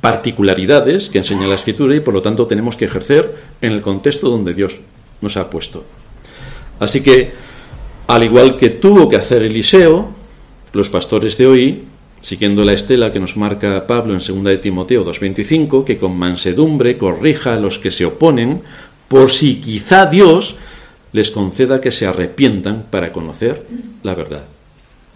[0.02, 4.30] particularidades que enseña la escritura y por lo tanto tenemos que ejercer en el contexto
[4.30, 4.78] donde Dios
[5.22, 5.84] nos ha puesto.
[6.80, 7.47] Así que,
[8.08, 10.10] al igual que tuvo que hacer Eliseo,
[10.74, 11.84] los pastores de hoy,
[12.22, 16.98] siguiendo la estela que nos marca Pablo en 2 de Timoteo 2.25, que con mansedumbre
[16.98, 18.62] corrija a los que se oponen,
[19.08, 20.58] por si quizá Dios
[21.14, 23.66] les conceda que se arrepientan para conocer
[24.04, 24.44] la verdad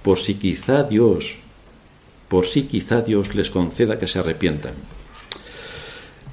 [0.01, 1.37] por si quizá Dios,
[2.27, 4.73] por si quizá Dios les conceda que se arrepientan.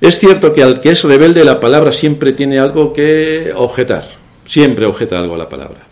[0.01, 4.09] Es cierto que al que es rebelde la palabra siempre tiene algo que objetar,
[4.47, 5.88] siempre objeta algo a la palabra.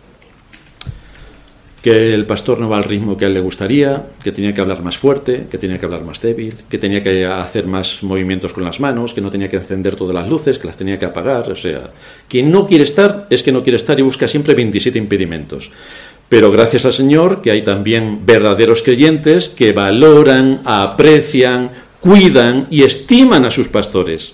[1.87, 4.61] Que el pastor no va al ritmo que a él le gustaría, que tenía que
[4.61, 8.53] hablar más fuerte, que tenía que hablar más débil, que tenía que hacer más movimientos
[8.53, 11.05] con las manos, que no tenía que encender todas las luces, que las tenía que
[11.05, 11.49] apagar.
[11.49, 11.91] O sea,
[12.29, 15.71] quien no quiere estar es que no quiere estar y busca siempre 27 impedimentos.
[16.29, 21.71] Pero gracias al Señor que hay también verdaderos creyentes que valoran, aprecian,
[22.01, 24.33] cuidan y estiman a sus pastores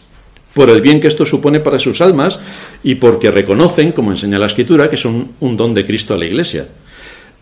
[0.54, 2.40] por el bien que esto supone para sus almas
[2.82, 6.26] y porque reconocen, como enseña la Escritura, que son un don de Cristo a la
[6.26, 6.66] Iglesia.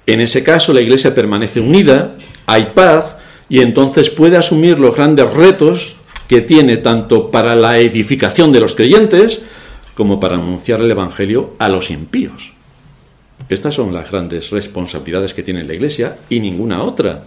[0.06, 3.16] En ese caso la Iglesia permanece unida, hay paz
[3.48, 5.96] y entonces puede asumir los grandes retos
[6.28, 9.40] que tiene tanto para la edificación de los creyentes
[9.94, 12.52] como para anunciar el Evangelio a los impíos.
[13.48, 17.24] Estas son las grandes responsabilidades que tiene la Iglesia y ninguna otra.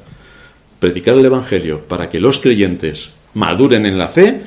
[0.80, 4.42] Predicar el Evangelio para que los creyentes maduren en la fe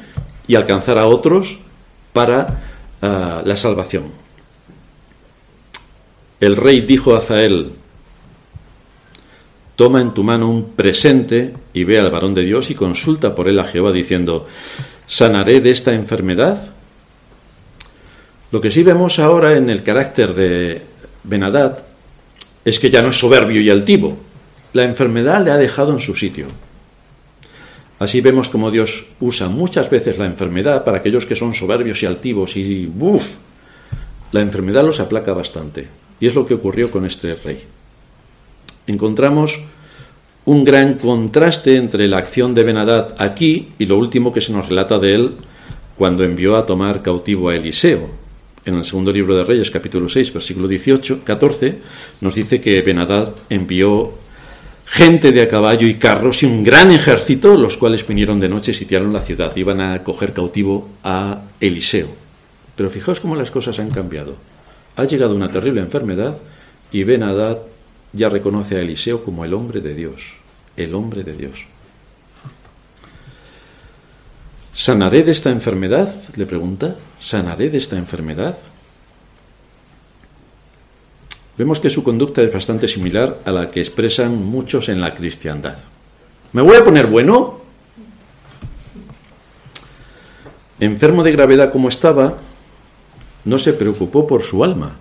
[0.47, 1.59] y alcanzar a otros
[2.13, 2.63] para
[3.03, 4.05] ah, la salvación.
[6.41, 7.73] El rey dijo a Zael,
[9.77, 13.47] toma en tu mano un presente y ve al varón de Dios y consulta por
[13.47, 14.47] él a Jehová diciendo,
[15.07, 16.71] ¿sanaré de esta enfermedad?
[18.51, 20.83] Lo que sí vemos ahora en el carácter de
[21.25, 21.85] Benadad
[22.65, 24.17] es que ya no es soberbio y altivo.
[24.73, 26.47] La enfermedad le ha dejado en su sitio.
[27.99, 32.07] Así vemos como Dios usa muchas veces la enfermedad para aquellos que son soberbios y
[32.07, 33.35] altivos y ¡buf!
[34.33, 35.89] La enfermedad los aplaca bastante.
[36.19, 37.76] Y es lo que ocurrió con este rey.
[38.87, 39.61] Encontramos
[40.45, 44.69] un gran contraste entre la acción de Benadad aquí y lo último que se nos
[44.69, 45.33] relata de él
[45.97, 48.11] cuando envió a tomar cautivo a Eliseo,
[48.67, 51.79] en el segundo libro de Reyes, capítulo 6, versículo 18, 14,
[52.21, 54.13] nos dice que Benadad envió
[54.85, 58.73] gente de a caballo y carros y un gran ejército, los cuales vinieron de noche
[58.73, 59.55] y sitiaron la ciudad.
[59.57, 62.09] Iban a coger cautivo a Eliseo.
[62.75, 64.35] Pero fijaos cómo las cosas han cambiado.
[64.97, 66.37] Ha llegado una terrible enfermedad
[66.91, 67.59] y Ben Hadad
[68.13, 70.35] ya reconoce a Eliseo como el hombre de Dios,
[70.77, 71.67] el hombre de Dios.
[74.73, 76.15] ¿Sanaré de esta enfermedad?
[76.37, 76.97] le pregunta.
[77.19, 78.57] ¿Sanaré de esta enfermedad?
[81.57, 85.79] Vemos que su conducta es bastante similar a la que expresan muchos en la cristiandad.
[86.53, 87.61] ¿Me voy a poner bueno?
[90.79, 92.37] Enfermo de gravedad como estaba,
[93.47, 94.97] no se preocupó por su alma,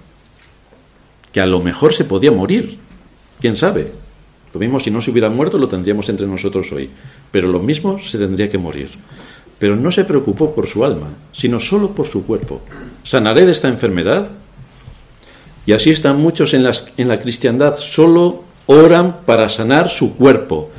[1.33, 2.79] que a lo mejor se podía morir,
[3.39, 3.91] quién sabe.
[4.53, 6.89] Lo mismo si no se hubiera muerto lo tendríamos entre nosotros hoy,
[7.31, 8.89] pero lo mismo se tendría que morir.
[9.59, 12.61] Pero no se preocupó por su alma, sino solo por su cuerpo.
[13.03, 14.29] ¿Sanaré de esta enfermedad?
[15.65, 16.65] Y así están muchos en,
[16.97, 20.69] en la cristiandad, solo oran para sanar su cuerpo,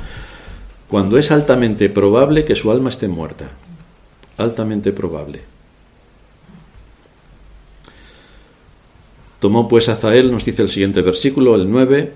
[0.87, 3.49] cuando es altamente probable que su alma esté muerta.
[4.37, 5.41] Altamente probable.
[9.39, 12.13] Tomó pues Azael, nos dice el siguiente versículo, el 9,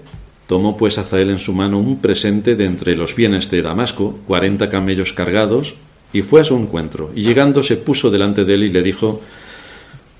[0.51, 4.67] tomó pues Azael en su mano un presente de entre los bienes de Damasco, cuarenta
[4.67, 5.75] camellos cargados,
[6.11, 7.09] y fue a su encuentro.
[7.15, 9.21] Y llegando se puso delante de él y le dijo,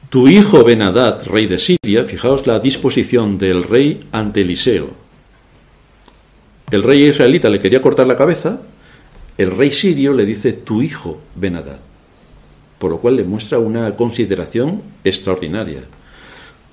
[0.10, 4.92] Tu hijo Benadad, rey de Siria, fijaos la disposición del rey ante Eliseo.
[6.72, 8.62] El rey israelita le quería cortar la cabeza,
[9.38, 11.82] el rey sirio le dice, Tu hijo Benadad,
[12.80, 15.82] por lo cual le muestra una consideración extraordinaria.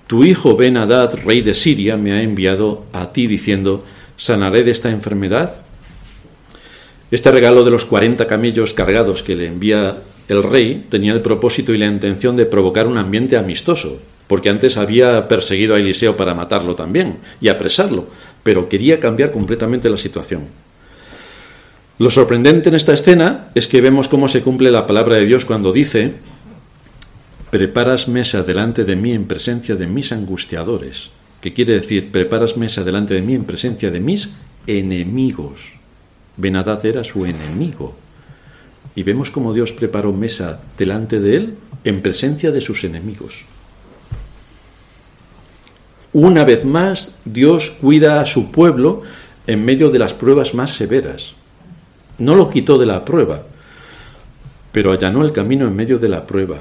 [0.09, 0.79] Tu hijo Ben
[1.23, 3.85] rey de Siria, me ha enviado a ti diciendo,
[4.17, 5.61] ¿sanaré de esta enfermedad?
[7.11, 11.75] Este regalo de los 40 camellos cargados que le envía el rey tenía el propósito
[11.75, 16.35] y la intención de provocar un ambiente amistoso, porque antes había perseguido a Eliseo para
[16.35, 18.09] matarlo también y apresarlo,
[18.43, 20.45] pero quería cambiar completamente la situación.
[21.99, 25.45] Lo sorprendente en esta escena es que vemos cómo se cumple la palabra de Dios
[25.45, 26.15] cuando dice,
[27.51, 32.85] preparas mesa delante de mí en presencia de mis angustiadores, que quiere decir, preparas mesa
[32.85, 34.31] delante de mí en presencia de mis
[34.67, 35.73] enemigos.
[36.37, 37.97] Benadad era su enemigo.
[38.95, 43.45] Y vemos cómo Dios preparó mesa delante de él en presencia de sus enemigos.
[46.13, 49.03] Una vez más, Dios cuida a su pueblo
[49.47, 51.35] en medio de las pruebas más severas.
[52.19, 53.45] No lo quitó de la prueba,
[54.73, 56.59] pero allanó el camino en medio de la prueba.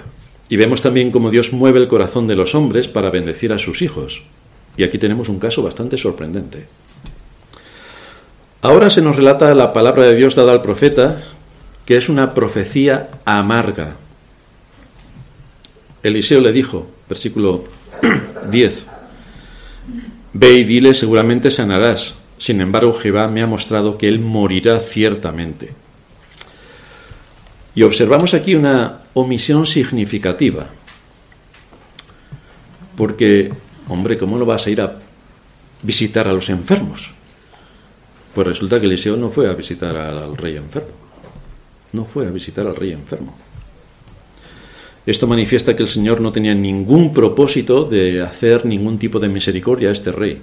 [0.49, 3.81] Y vemos también cómo Dios mueve el corazón de los hombres para bendecir a sus
[3.81, 4.23] hijos.
[4.77, 6.67] Y aquí tenemos un caso bastante sorprendente.
[8.61, 11.21] Ahora se nos relata la palabra de Dios dada al profeta,
[11.85, 13.95] que es una profecía amarga.
[16.03, 17.65] Eliseo le dijo, versículo
[18.51, 18.87] 10,
[20.33, 22.13] Ve y dile, seguramente sanarás.
[22.37, 25.73] Sin embargo, Jehová me ha mostrado que él morirá ciertamente.
[27.77, 30.65] Y observamos aquí una omisión significativa.
[32.95, 33.51] Porque,
[33.87, 34.97] hombre, ¿cómo no vas a ir a
[35.83, 37.11] visitar a los enfermos?
[38.33, 40.89] Pues resulta que Eliseo no fue a visitar al rey enfermo.
[41.93, 43.37] No fue a visitar al rey enfermo.
[45.05, 49.89] Esto manifiesta que el Señor no tenía ningún propósito de hacer ningún tipo de misericordia
[49.89, 50.41] a este rey.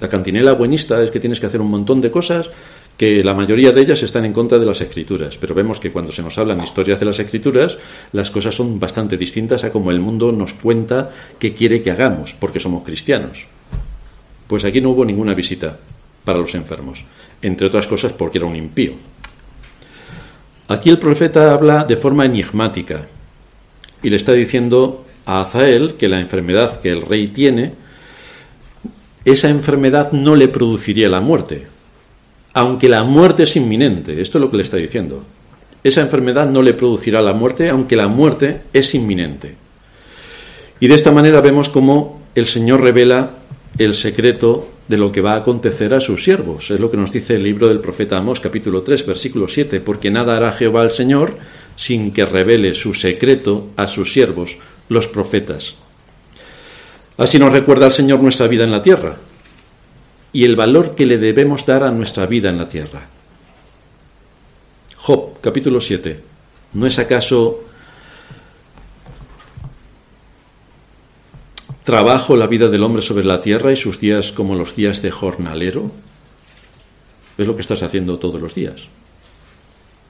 [0.00, 2.50] La cantinela buenista es que tienes que hacer un montón de cosas
[2.96, 6.12] que la mayoría de ellas están en contra de las escrituras, pero vemos que cuando
[6.12, 7.76] se nos hablan historias de las escrituras,
[8.12, 12.34] las cosas son bastante distintas a como el mundo nos cuenta que quiere que hagamos,
[12.34, 13.46] porque somos cristianos.
[14.46, 15.78] Pues aquí no hubo ninguna visita
[16.24, 17.04] para los enfermos,
[17.42, 18.92] entre otras cosas porque era un impío.
[20.68, 23.06] Aquí el profeta habla de forma enigmática
[24.02, 27.72] y le está diciendo a Azael que la enfermedad que el rey tiene,
[29.24, 31.66] esa enfermedad no le produciría la muerte,
[32.54, 34.20] aunque la muerte es inminente.
[34.22, 35.24] Esto es lo que le está diciendo.
[35.82, 39.56] Esa enfermedad no le producirá la muerte, aunque la muerte es inminente.
[40.80, 43.32] Y de esta manera vemos cómo el Señor revela
[43.76, 46.70] el secreto de lo que va a acontecer a sus siervos.
[46.70, 50.10] Es lo que nos dice el libro del profeta Amós, capítulo 3, versículo 7, porque
[50.10, 51.36] nada hará Jehová al Señor
[51.76, 55.76] sin que revele su secreto a sus siervos, los profetas.
[57.16, 59.16] Así nos recuerda el Señor nuestra vida en la tierra
[60.34, 63.06] y el valor que le debemos dar a nuestra vida en la tierra.
[64.96, 66.20] Job, capítulo 7.
[66.72, 67.62] ¿No es acaso
[71.84, 75.12] trabajo la vida del hombre sobre la tierra y sus días como los días de
[75.12, 75.92] jornalero?
[77.38, 78.88] Es lo que estás haciendo todos los días.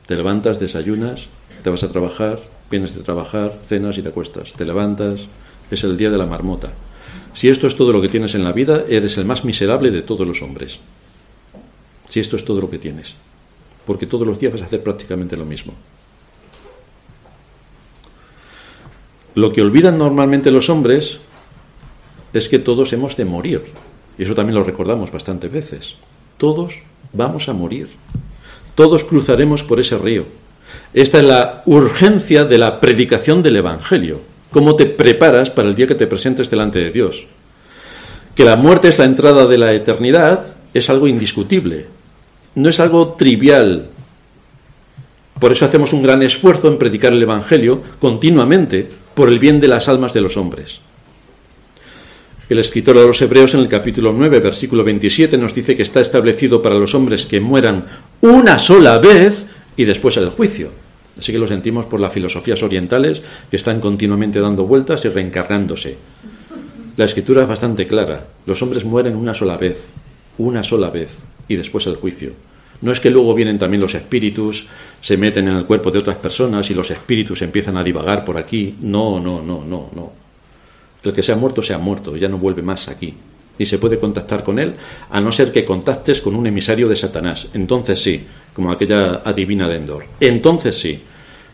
[0.06, 1.26] Te levantas, desayunas,
[1.62, 4.54] te vas a trabajar, vienes de trabajar, cenas y te acuestas.
[4.54, 5.20] Te levantas,
[5.70, 6.70] es el día de la marmota.
[7.34, 10.02] Si esto es todo lo que tienes en la vida, eres el más miserable de
[10.02, 10.78] todos los hombres.
[12.08, 13.14] Si esto es todo lo que tienes.
[13.84, 15.74] Porque todos los días vas a hacer prácticamente lo mismo.
[19.34, 21.18] Lo que olvidan normalmente los hombres
[22.32, 23.64] es que todos hemos de morir.
[24.16, 25.96] Y eso también lo recordamos bastantes veces.
[26.38, 26.78] Todos
[27.12, 27.88] vamos a morir.
[28.76, 30.24] Todos cruzaremos por ese río.
[30.92, 34.20] Esta es la urgencia de la predicación del Evangelio.
[34.54, 37.26] Cómo te preparas para el día que te presentes delante de Dios.
[38.36, 41.86] Que la muerte es la entrada de la eternidad es algo indiscutible.
[42.54, 43.88] No es algo trivial.
[45.40, 49.66] Por eso hacemos un gran esfuerzo en predicar el Evangelio continuamente por el bien de
[49.66, 50.78] las almas de los hombres.
[52.48, 56.00] El escritor de los Hebreos en el capítulo 9, versículo 27 nos dice que está
[56.00, 57.86] establecido para los hombres que mueran
[58.20, 60.83] una sola vez y después el juicio.
[61.18, 65.96] Así que lo sentimos por las filosofías orientales que están continuamente dando vueltas y reencarnándose.
[66.96, 68.26] La escritura es bastante clara.
[68.46, 69.92] Los hombres mueren una sola vez,
[70.38, 72.32] una sola vez y después el juicio.
[72.80, 74.66] No es que luego vienen también los espíritus,
[75.00, 78.36] se meten en el cuerpo de otras personas y los espíritus empiezan a divagar por
[78.36, 78.74] aquí.
[78.80, 80.12] No, no, no, no, no.
[81.02, 83.14] El que se ha muerto, se ha muerto, ya no vuelve más aquí.
[83.58, 84.74] Ni se puede contactar con él,
[85.10, 87.48] a no ser que contactes con un emisario de Satanás.
[87.54, 90.04] Entonces sí, como aquella adivina de Endor.
[90.20, 91.00] Entonces sí.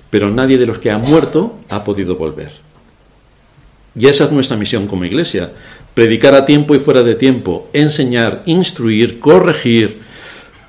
[0.09, 2.53] Pero nadie de los que ha muerto ha podido volver.
[3.95, 5.53] Y esa es nuestra misión como iglesia.
[5.95, 10.01] Predicar a tiempo y fuera de tiempo, enseñar, instruir, corregir,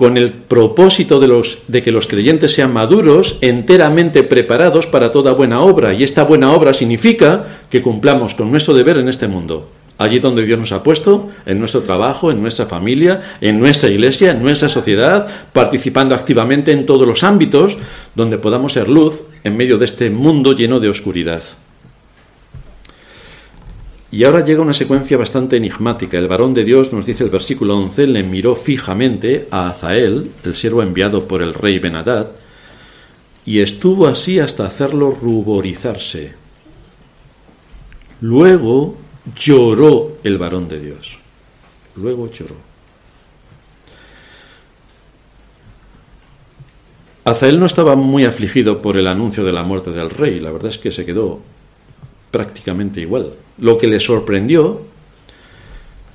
[0.02, 5.34] con el propósito de, los, de que los creyentes sean maduros, enteramente preparados para toda
[5.34, 5.94] buena obra.
[5.94, 9.70] Y esta buena obra significa que cumplamos con nuestro deber en este mundo.
[10.02, 14.32] Allí donde Dios nos ha puesto, en nuestro trabajo, en nuestra familia, en nuestra iglesia,
[14.32, 17.78] en nuestra sociedad, participando activamente en todos los ámbitos
[18.16, 21.44] donde podamos ser luz en medio de este mundo lleno de oscuridad.
[24.10, 26.18] Y ahora llega una secuencia bastante enigmática.
[26.18, 30.56] El varón de Dios, nos dice el versículo 11, le miró fijamente a Azael, el
[30.56, 32.32] siervo enviado por el rey Benadad,
[33.46, 36.34] y estuvo así hasta hacerlo ruborizarse.
[38.20, 38.98] Luego
[39.36, 41.20] lloró el varón de Dios.
[41.96, 42.56] Luego lloró.
[47.24, 50.72] Azael no estaba muy afligido por el anuncio de la muerte del rey, la verdad
[50.72, 51.40] es que se quedó
[52.32, 53.34] prácticamente igual.
[53.60, 54.82] Lo que le sorprendió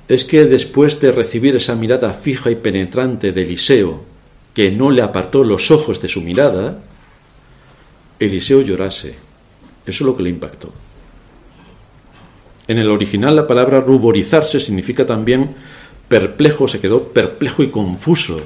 [0.09, 4.03] es que después de recibir esa mirada fija y penetrante de Eliseo,
[4.53, 6.81] que no le apartó los ojos de su mirada,
[8.19, 9.09] Eliseo llorase.
[9.85, 10.73] Eso es lo que le impactó.
[12.67, 15.55] En el original la palabra ruborizarse significa también
[16.07, 18.39] perplejo, se quedó perplejo y confuso.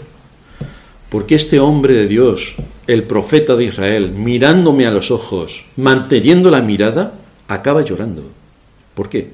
[1.09, 2.55] Porque este hombre de Dios,
[2.87, 7.15] el profeta de Israel, mirándome a los ojos, manteniendo la mirada,
[7.47, 8.23] acaba llorando.
[8.93, 9.31] ¿Por qué?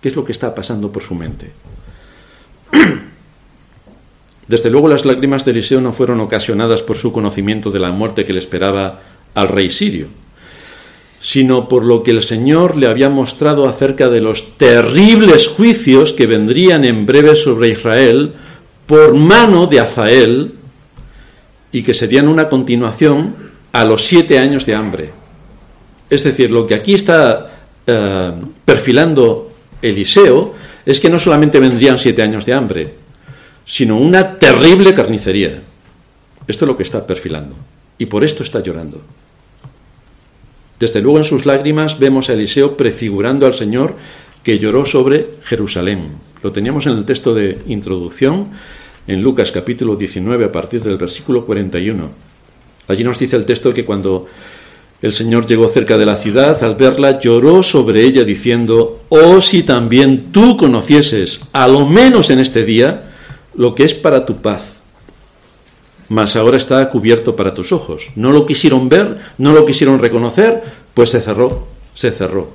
[0.00, 1.50] ¿Qué es lo que está pasando por su mente?
[4.48, 8.24] Desde luego las lágrimas de Eliseo no fueron ocasionadas por su conocimiento de la muerte
[8.24, 9.00] que le esperaba
[9.34, 10.06] al rey sirio,
[11.20, 16.26] sino por lo que el Señor le había mostrado acerca de los terribles juicios que
[16.26, 18.34] vendrían en breve sobre Israel
[18.86, 20.52] por mano de Azael
[21.72, 23.34] y que serían una continuación
[23.72, 25.10] a los siete años de hambre.
[26.08, 27.50] Es decir, lo que aquí está
[27.86, 28.32] eh,
[28.64, 29.52] perfilando
[29.82, 32.94] Eliseo es que no solamente vendrían siete años de hambre,
[33.64, 35.60] sino una terrible carnicería.
[36.46, 37.56] Esto es lo que está perfilando.
[37.98, 39.02] Y por esto está llorando.
[40.78, 43.94] Desde luego en sus lágrimas vemos a Eliseo prefigurando al Señor
[44.42, 46.12] que lloró sobre Jerusalén.
[46.42, 48.48] Lo teníamos en el texto de introducción,
[49.06, 52.10] en Lucas capítulo 19, a partir del versículo 41.
[52.88, 54.26] Allí nos dice el texto que cuando
[55.02, 59.62] el Señor llegó cerca de la ciudad, al verla lloró sobre ella diciendo, oh si
[59.62, 63.10] también tú conocieses, a lo menos en este día,
[63.54, 64.75] lo que es para tu paz.
[66.08, 68.10] Mas ahora está cubierto para tus ojos.
[68.14, 70.62] No lo quisieron ver, no lo quisieron reconocer,
[70.94, 72.50] pues se cerró, se cerró.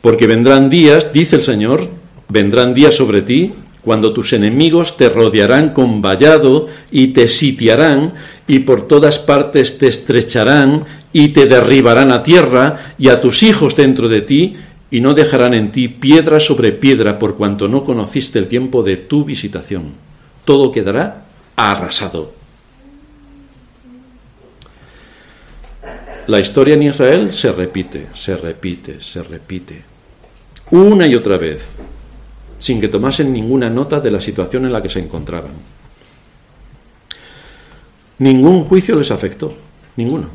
[0.00, 1.88] Porque vendrán días, dice el Señor,
[2.28, 8.14] vendrán días sobre ti cuando tus enemigos te rodearán con vallado y te sitiarán
[8.48, 13.76] y por todas partes te estrecharán y te derribarán a tierra y a tus hijos
[13.76, 14.54] dentro de ti
[14.90, 18.96] y no dejarán en ti piedra sobre piedra por cuanto no conociste el tiempo de
[18.96, 19.92] tu visitación.
[20.44, 21.25] Todo quedará
[21.56, 22.32] arrasado.
[26.26, 29.82] La historia en Israel se repite, se repite, se repite.
[30.70, 31.76] Una y otra vez
[32.58, 35.52] sin que tomasen ninguna nota de la situación en la que se encontraban.
[38.18, 39.54] Ningún juicio les afectó,
[39.96, 40.28] ninguno.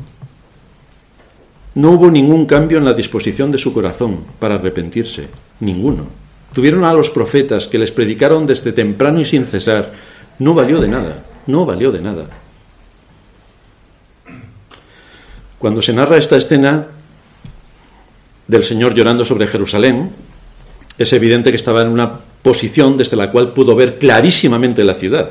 [1.74, 5.28] No hubo ningún cambio en la disposición de su corazón para arrepentirse,
[5.60, 6.06] ninguno.
[6.52, 9.92] Tuvieron a los profetas que les predicaron desde temprano y sin cesar.
[10.38, 12.26] No valió de nada, no valió de nada.
[15.58, 16.86] Cuando se narra esta escena,
[18.46, 20.10] del Señor llorando sobre Jerusalén,
[20.98, 25.30] es evidente que estaba en una posición desde la cual pudo ver clarísimamente la ciudad.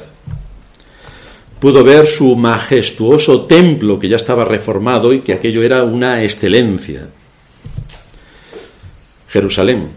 [1.59, 7.07] Pudo ver su majestuoso templo que ya estaba reformado y que aquello era una excelencia.
[9.27, 9.91] Jerusalén,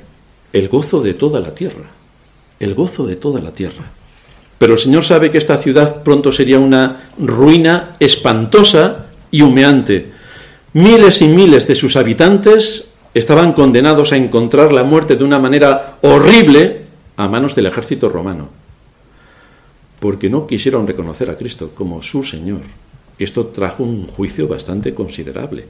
[0.53, 1.91] el gozo de toda la tierra,
[2.61, 3.91] el gozo de toda la tierra.
[4.59, 10.13] Pero el Señor sabe que esta ciudad pronto sería una ruina espantosa y humeante.
[10.73, 15.99] Miles y miles de sus habitantes estaban condenados a encontrar la muerte de una manera
[16.03, 16.83] horrible
[17.17, 18.51] a manos del ejército romano,
[20.01, 22.63] porque no quisieron reconocer a Cristo como su Señor.
[23.19, 25.67] Esto trajo un juicio bastante considerable.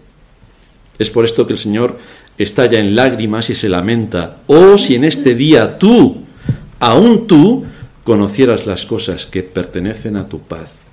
[0.99, 1.99] Es por esto que el Señor
[2.39, 6.19] estalla en lágrimas y se lamenta, oh si en este día tú,
[6.81, 7.65] aún tú,
[8.05, 10.87] conocieras las cosas que pertenecen a tu paz.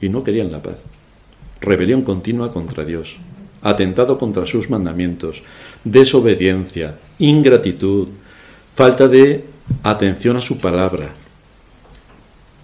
[0.00, 0.86] Y no querían la paz.
[1.60, 3.16] Rebelión continua contra Dios,
[3.62, 5.42] atentado contra sus mandamientos,
[5.82, 8.08] desobediencia, ingratitud,
[8.74, 9.44] falta de
[9.82, 11.10] atención a su palabra.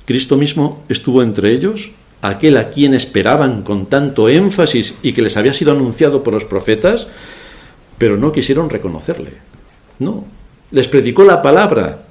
[0.04, 5.36] Cristo mismo estuvo entre ellos, aquel a quien esperaban con tanto énfasis y que les
[5.36, 7.08] había sido anunciado por los profetas,
[7.96, 9.32] pero no quisieron reconocerle.
[9.98, 10.24] No,
[10.70, 12.09] les predicó la palabra.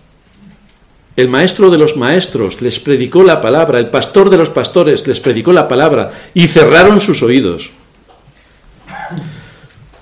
[1.20, 5.20] El maestro de los maestros les predicó la palabra, el pastor de los pastores les
[5.20, 7.72] predicó la palabra y cerraron sus oídos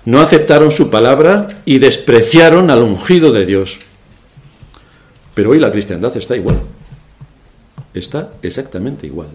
[0.07, 3.77] no aceptaron su palabra y despreciaron al ungido de Dios.
[5.33, 6.61] Pero hoy la cristiandad está igual.
[7.93, 9.27] Está exactamente igual.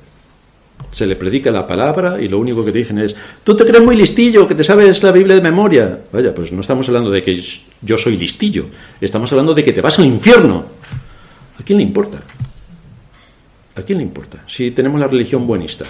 [0.91, 3.15] Se le predica la palabra y lo único que te dicen es,
[3.45, 6.01] tú te crees muy listillo, que te sabes la Biblia de memoria.
[6.11, 7.39] Vaya, pues no estamos hablando de que
[7.83, 8.65] yo soy listillo,
[8.99, 10.65] estamos hablando de que te vas al infierno.
[11.63, 12.21] ¿A quién le importa?
[13.77, 14.43] ¿A quién le importa?
[14.49, 15.85] Si tenemos la religión buenista.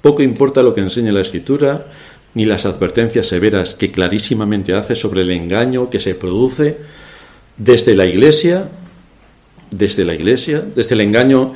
[0.00, 1.88] Poco importa lo que enseña la Escritura,
[2.32, 6.78] ni las advertencias severas que clarísimamente hace sobre el engaño que se produce
[7.58, 8.70] desde la Iglesia,
[9.70, 11.52] desde la Iglesia, desde el engaño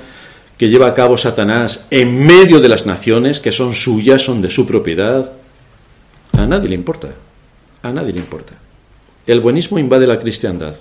[0.58, 4.50] que lleva a cabo Satanás en medio de las naciones que son suyas, son de
[4.50, 5.32] su propiedad.
[6.32, 7.14] A nadie le importa,
[7.82, 8.52] a nadie le importa.
[9.26, 10.76] El buenismo invade la cristiandad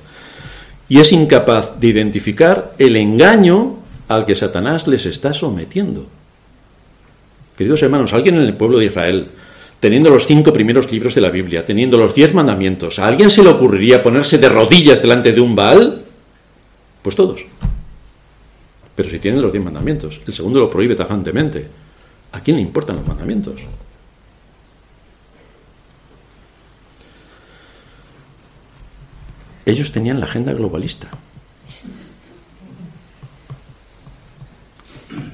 [0.89, 3.77] y es incapaz de identificar el engaño
[4.07, 6.07] al que Satanás les está sometiendo.
[7.57, 9.27] Queridos hermanos, alguien en el pueblo de Israel,
[9.79, 13.43] teniendo los cinco primeros libros de la Biblia, teniendo los diez mandamientos, ¿a alguien se
[13.43, 16.03] le ocurriría ponerse de rodillas delante de un Baal?
[17.01, 17.45] Pues todos.
[18.95, 21.67] Pero si tienen los diez mandamientos, el segundo lo prohíbe tajantemente.
[22.31, 23.61] ¿A quién le importan los mandamientos?
[29.67, 31.09] Ellos tenían la agenda globalista.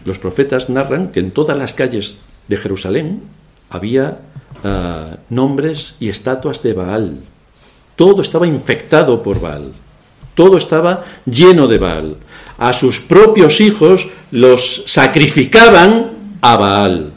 [0.05, 2.17] los profetas narran que en todas las calles
[2.47, 3.23] de Jerusalén
[3.69, 4.19] había
[4.63, 7.21] ah, nombres y estatuas de Baal.
[7.95, 9.73] Todo estaba infectado por Baal.
[10.35, 12.17] Todo estaba lleno de Baal.
[12.57, 16.11] A sus propios hijos los sacrificaban
[16.41, 17.13] a Baal.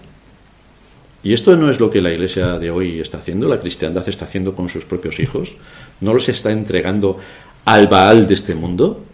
[1.22, 4.26] Y esto no es lo que la iglesia de hoy está haciendo, la cristiandad está
[4.26, 5.56] haciendo con sus propios hijos.
[6.00, 7.18] No los está entregando
[7.64, 9.04] al Baal de este mundo,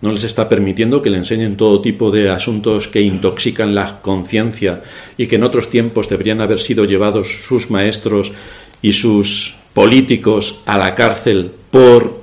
[0.00, 4.82] no les está permitiendo que le enseñen todo tipo de asuntos que intoxican la conciencia
[5.16, 8.32] y que en otros tiempos deberían haber sido llevados sus maestros
[8.80, 12.20] y sus políticos a la cárcel por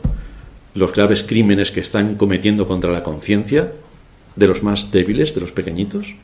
[0.73, 3.73] los graves crímenes que están cometiendo contra la conciencia
[4.35, 6.15] de los más débiles, de los pequeñitos,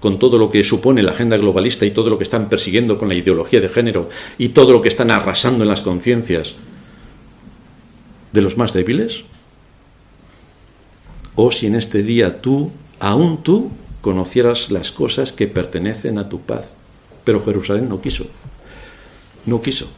[0.00, 3.08] con todo lo que supone la agenda globalista y todo lo que están persiguiendo con
[3.08, 6.54] la ideología de género y todo lo que están arrasando en las conciencias
[8.32, 9.24] de los más débiles
[11.40, 13.70] o si en este día tú, aún tú,
[14.00, 16.74] conocieras las cosas que pertenecen a tu paz.
[17.22, 18.26] Pero Jerusalén no quiso,
[19.46, 19.88] no quiso.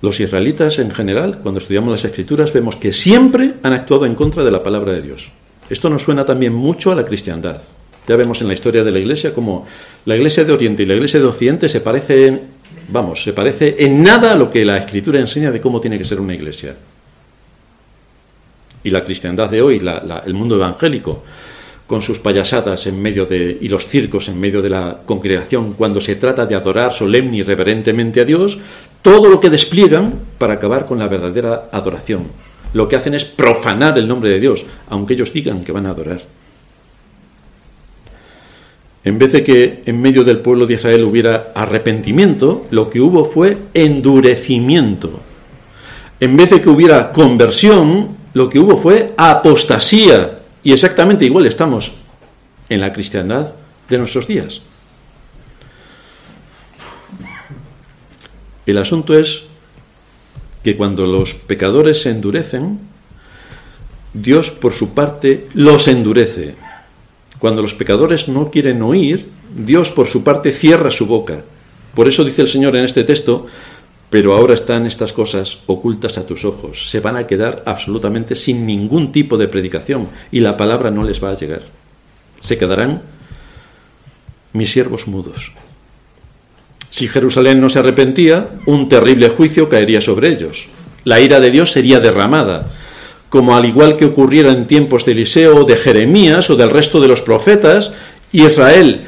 [0.00, 4.44] Los israelitas en general, cuando estudiamos las escrituras, vemos que siempre han actuado en contra
[4.44, 5.32] de la palabra de Dios.
[5.72, 7.62] Esto nos suena también mucho a la cristiandad.
[8.06, 9.66] Ya vemos en la historia de la iglesia como
[10.04, 12.42] la iglesia de Oriente y la iglesia de Occidente se parecen,
[12.88, 16.04] vamos, se parece en nada a lo que la escritura enseña de cómo tiene que
[16.04, 16.76] ser una iglesia
[18.84, 19.80] y la cristiandad de hoy,
[20.26, 21.22] el mundo evangélico,
[21.86, 26.02] con sus payasadas en medio de, y los circos en medio de la congregación, cuando
[26.02, 28.58] se trata de adorar solemne y reverentemente a Dios,
[29.00, 32.51] todo lo que despliegan para acabar con la verdadera adoración.
[32.72, 35.90] Lo que hacen es profanar el nombre de Dios, aunque ellos digan que van a
[35.90, 36.22] adorar.
[39.04, 43.24] En vez de que en medio del pueblo de Israel hubiera arrepentimiento, lo que hubo
[43.24, 45.20] fue endurecimiento.
[46.20, 51.92] En vez de que hubiera conversión, lo que hubo fue apostasía Y exactamente igual estamos
[52.68, 53.52] en la cristiandad
[53.88, 54.62] de nuestros días.
[58.64, 59.46] El asunto es
[60.62, 62.80] que cuando los pecadores se endurecen,
[64.14, 66.54] Dios por su parte los endurece.
[67.38, 71.42] Cuando los pecadores no quieren oír, Dios por su parte cierra su boca.
[71.94, 73.46] Por eso dice el Señor en este texto,
[74.10, 76.90] pero ahora están estas cosas ocultas a tus ojos.
[76.90, 81.22] Se van a quedar absolutamente sin ningún tipo de predicación y la palabra no les
[81.22, 81.62] va a llegar.
[82.40, 83.02] Se quedarán
[84.52, 85.52] mis siervos mudos.
[86.92, 90.66] Si Jerusalén no se arrepentía, un terrible juicio caería sobre ellos.
[91.04, 92.66] La ira de Dios sería derramada,
[93.30, 97.08] como al igual que ocurriera en tiempos de Eliseo, de Jeremías o del resto de
[97.08, 97.94] los profetas,
[98.30, 99.06] Israel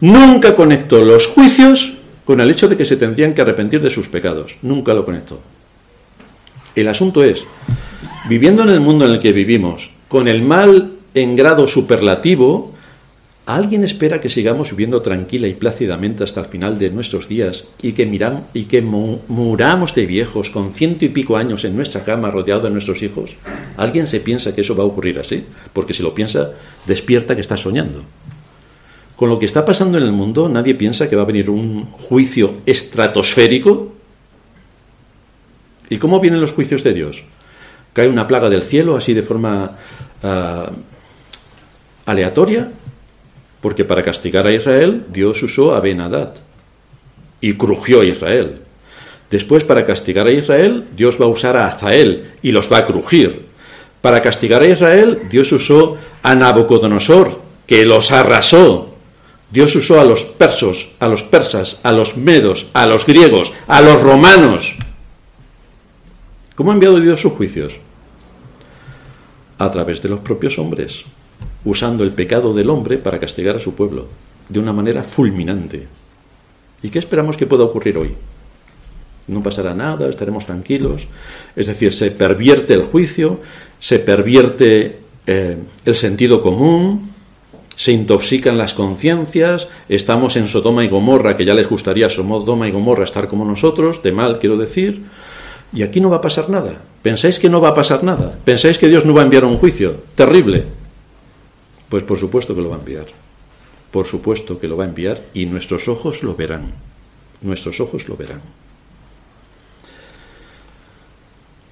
[0.00, 1.94] nunca conectó los juicios
[2.26, 4.56] con el hecho de que se tendrían que arrepentir de sus pecados.
[4.60, 5.40] Nunca lo conectó.
[6.76, 7.46] El asunto es,
[8.28, 12.71] viviendo en el mundo en el que vivimos, con el mal en grado superlativo,
[13.46, 17.92] ¿alguien espera que sigamos viviendo tranquila y plácidamente hasta el final de nuestros días y
[17.92, 22.30] que, miram, y que muramos de viejos con ciento y pico años en nuestra cama
[22.30, 23.36] rodeado de nuestros hijos?
[23.76, 25.44] ¿Alguien se piensa que eso va a ocurrir así?
[25.72, 26.52] Porque si lo piensa,
[26.86, 28.02] despierta que está soñando.
[29.16, 31.84] Con lo que está pasando en el mundo, nadie piensa que va a venir un
[31.84, 33.92] juicio estratosférico.
[35.90, 37.22] ¿Y cómo vienen los juicios de Dios?
[37.92, 39.78] Cae una plaga del cielo así de forma
[40.22, 40.70] ah,
[42.06, 42.72] aleatoria,
[43.62, 46.34] porque para castigar a Israel Dios usó a Benadad
[47.40, 48.58] y crujió a Israel.
[49.30, 52.86] Después, para castigar a Israel, Dios va a usar a Azael y los va a
[52.86, 53.46] crujir.
[54.02, 58.92] Para castigar a Israel, Dios usó a Nabucodonosor, que los arrasó
[59.52, 63.82] Dios usó a los persos, a los persas, a los medos, a los griegos, a
[63.82, 64.76] los romanos.
[66.54, 67.74] ¿Cómo ha enviado Dios sus juicios?
[69.58, 71.04] A través de los propios hombres,
[71.64, 74.06] usando el pecado del hombre para castigar a su pueblo,
[74.48, 75.86] de una manera fulminante.
[76.82, 78.14] ¿Y qué esperamos que pueda ocurrir hoy?
[79.28, 81.06] No pasará nada, estaremos tranquilos.
[81.54, 83.40] Es decir, se pervierte el juicio,
[83.78, 87.12] se pervierte eh, el sentido común,
[87.76, 92.72] se intoxican las conciencias, estamos en Sodoma y Gomorra, que ya les gustaría Sodoma y
[92.72, 95.02] Gomorra estar como nosotros, de mal quiero decir,
[95.72, 96.82] y aquí no va a pasar nada.
[97.02, 98.38] ¿Pensáis que no va a pasar nada?
[98.44, 100.66] ¿Pensáis que Dios no va a enviar un juicio terrible?
[101.92, 103.04] Pues por supuesto que lo va a enviar.
[103.90, 106.72] Por supuesto que lo va a enviar y nuestros ojos lo verán.
[107.42, 108.40] Nuestros ojos lo verán.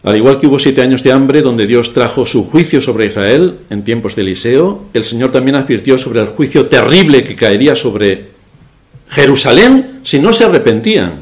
[0.02, 3.60] Al igual que hubo siete años de hambre donde Dios trajo su juicio sobre Israel
[3.70, 8.26] en tiempos de Eliseo, el Señor también advirtió sobre el juicio terrible que caería sobre
[9.08, 11.14] Jerusalén si no se arrepentían.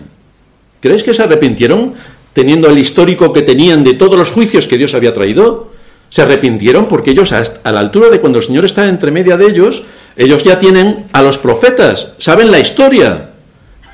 [0.81, 1.95] ¿Crees que se arrepintieron
[2.33, 5.78] teniendo el histórico que tenían de todos los juicios que Dios había traído?
[6.11, 9.47] Se arrepintieron porque ellos, a la altura de cuando el Señor está entre media de
[9.47, 9.83] ellos,
[10.17, 13.31] ellos ya tienen a los profetas, saben la historia.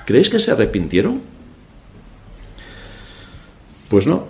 [0.05, 1.21] ¿Crees que se arrepintieron?
[3.89, 4.25] Pues no,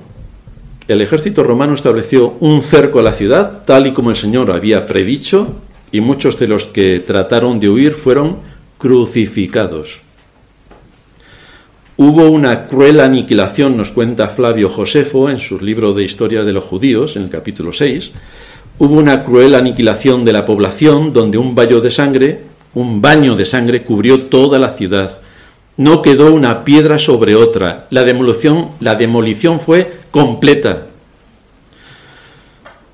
[0.87, 4.87] el ejército romano estableció un cerco a la ciudad, tal y como el Señor había
[4.87, 5.57] predicho,
[5.93, 8.39] y muchos de los que trataron de huir fueron
[8.77, 10.04] crucificados.
[11.97, 16.65] Hubo una cruel aniquilación, nos cuenta Flavio Josefo en su libro de Historia de los
[16.65, 18.11] Judíos, en el capítulo 6.
[18.79, 22.41] Hubo una cruel aniquilación de la población donde un baño de sangre,
[22.75, 25.21] un baño de sangre cubrió toda la ciudad.
[25.77, 27.87] No quedó una piedra sobre otra.
[27.91, 30.89] La demolición, la demolición fue completa.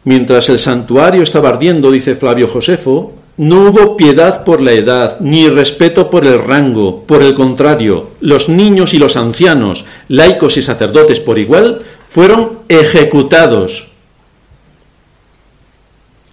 [0.04, 5.48] Mientras el santuario estaba ardiendo, dice Flavio Josefo, no hubo piedad por la edad, ni
[5.48, 7.04] respeto por el rango.
[7.04, 13.88] Por el contrario, los niños y los ancianos, laicos y sacerdotes por igual, fueron ejecutados.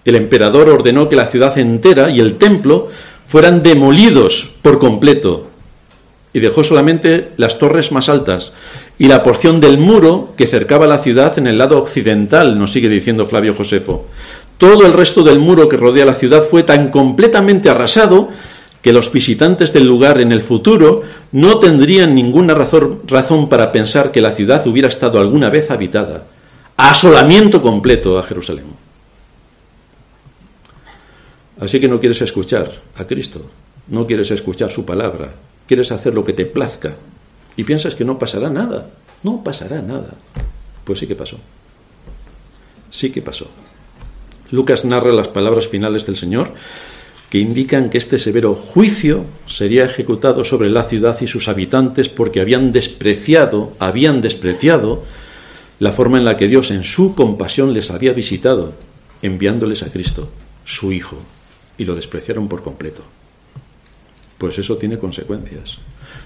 [0.04, 2.88] El emperador ordenó que la ciudad entera y el templo
[3.28, 5.48] fueran demolidos por completo
[6.34, 8.54] y dejó solamente las torres más altas
[9.00, 12.90] y la porción del muro que cercaba la ciudad en el lado occidental, nos sigue
[12.90, 14.06] diciendo Flavio Josefo.
[14.58, 18.30] Todo el resto del muro que rodea la ciudad fue tan completamente arrasado
[18.82, 24.12] que los visitantes del lugar en el futuro no tendrían ninguna razón, razón para pensar
[24.12, 26.26] que la ciudad hubiera estado alguna vez habitada.
[26.78, 28.66] Asolamiento completo a Jerusalén.
[31.60, 33.42] Así que no quieres escuchar a Cristo,
[33.88, 35.34] no quieres escuchar su palabra,
[35.68, 36.96] quieres hacer lo que te plazca,
[37.58, 38.88] y piensas que no pasará nada.
[39.24, 40.14] No pasará nada.
[40.86, 41.38] Pues sí que pasó.
[42.92, 43.48] Sí que pasó.
[44.52, 46.54] Lucas narra las palabras finales del Señor
[47.30, 52.40] que indican que este severo juicio sería ejecutado sobre la ciudad y sus habitantes porque
[52.40, 55.04] habían despreciado, habían despreciado
[55.80, 58.74] la forma en la que Dios en su compasión les había visitado,
[59.22, 60.30] enviándoles a Cristo.
[60.64, 61.18] su hijo,
[61.78, 63.02] y lo despreciaron por completo.
[64.38, 65.78] Pues eso tiene consecuencias.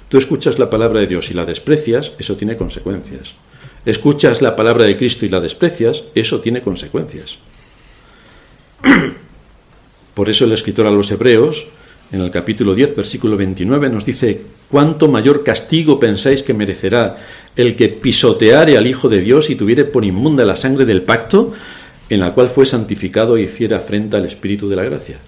[0.09, 3.36] Tú escuchas la palabra de Dios y la desprecias, eso tiene consecuencias.
[3.86, 7.38] Escuchas la palabra de Cristo y la desprecias, eso tiene consecuencias.
[10.13, 11.67] Por eso el escritor a los Hebreos,
[12.11, 17.17] en el capítulo 10, versículo 29, nos dice, ¿cuánto mayor castigo pensáis que merecerá
[17.55, 21.53] el que pisoteare al Hijo de Dios y tuviere por inmunda la sangre del pacto
[22.09, 25.19] en la cual fue santificado e hiciera afrenta al Espíritu de la gracia?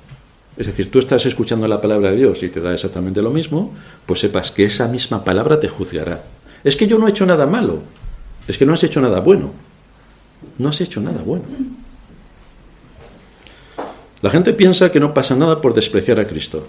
[0.58, 3.74] Es decir, tú estás escuchando la palabra de Dios y te da exactamente lo mismo,
[4.06, 6.24] pues sepas que esa misma palabra te juzgará.
[6.64, 7.82] Es que yo no he hecho nada malo,
[8.48, 9.54] es que no has hecho nada bueno.
[10.58, 11.46] No has hecho nada bueno.
[14.24, 16.66] La gente piensa que no pasa nada por despreciar a Cristo,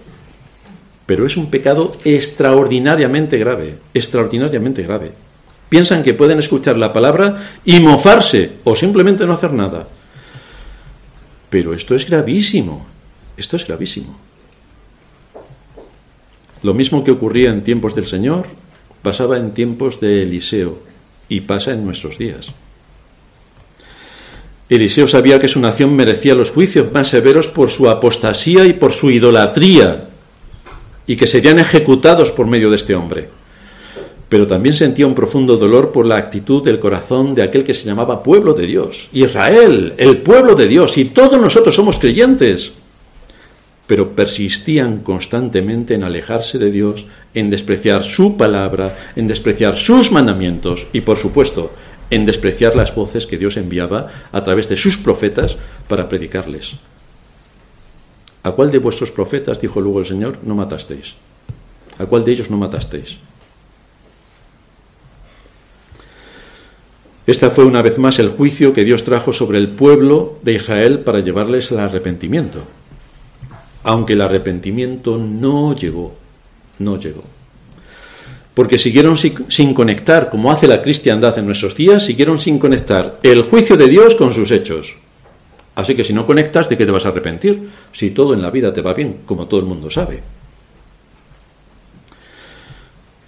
[1.07, 5.13] pero es un pecado extraordinariamente grave, extraordinariamente grave.
[5.69, 9.87] Piensan que pueden escuchar la palabra y mofarse o simplemente no hacer nada.
[11.49, 12.87] Pero esto es gravísimo,
[13.37, 14.19] esto es gravísimo.
[16.65, 18.47] Lo mismo que ocurría en tiempos del Señor,
[19.01, 20.83] pasaba en tiempos de Eliseo
[21.29, 22.51] y pasa en nuestros días.
[24.69, 28.93] Eliseo sabía que su nación merecía los juicios más severos por su apostasía y por
[28.93, 30.09] su idolatría,
[31.07, 33.29] y que serían ejecutados por medio de este hombre.
[34.31, 37.85] Pero también sentía un profundo dolor por la actitud del corazón de aquel que se
[37.85, 42.73] llamaba pueblo de Dios, Israel, el pueblo de Dios, y todos nosotros somos creyentes
[43.87, 50.87] pero persistían constantemente en alejarse de Dios, en despreciar su palabra, en despreciar sus mandamientos
[50.93, 51.73] y, por supuesto,
[52.11, 55.57] en despreciar las voces que Dios enviaba a través de sus profetas
[55.89, 56.77] para predicarles.
[58.43, 61.15] ¿A cuál de vuestros profetas, dijo luego el Señor, no matasteis?
[61.99, 63.17] ¿A cuál de ellos no matasteis?
[67.27, 71.01] Esta fue una vez más el juicio que Dios trajo sobre el pueblo de Israel
[71.01, 72.63] para llevarles al arrepentimiento
[73.85, 76.15] aunque el arrepentimiento no llegó,
[76.79, 77.23] no llegó.
[78.55, 83.43] Porque siguieron sin, conectar, como hace la cristiandad en nuestros días, siguieron sin conectar el
[83.43, 84.95] juicio de Dios con sus hechos.
[85.75, 87.69] Así que si no conectas, ¿de qué te vas a arrepentir?
[87.93, 90.23] Si todo en la vida te va bien, como todo el mundo sabe.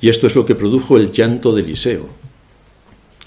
[0.00, 2.08] Y esto es lo que produjo el llanto de Eliseo.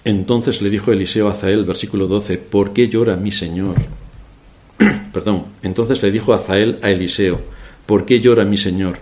[0.06, 3.76] Entonces le dijo Eliseo a Zael, versículo 12, ¿por qué llora mi Señor?
[5.14, 5.46] Perdón.
[5.62, 7.42] Entonces le dijo Azael a Eliseo,
[7.86, 9.00] ¿por qué llora mi señor?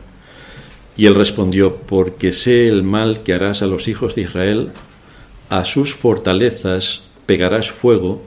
[0.97, 4.71] Y él respondió, porque sé el mal que harás a los hijos de Israel,
[5.49, 8.23] a sus fortalezas pegarás fuego,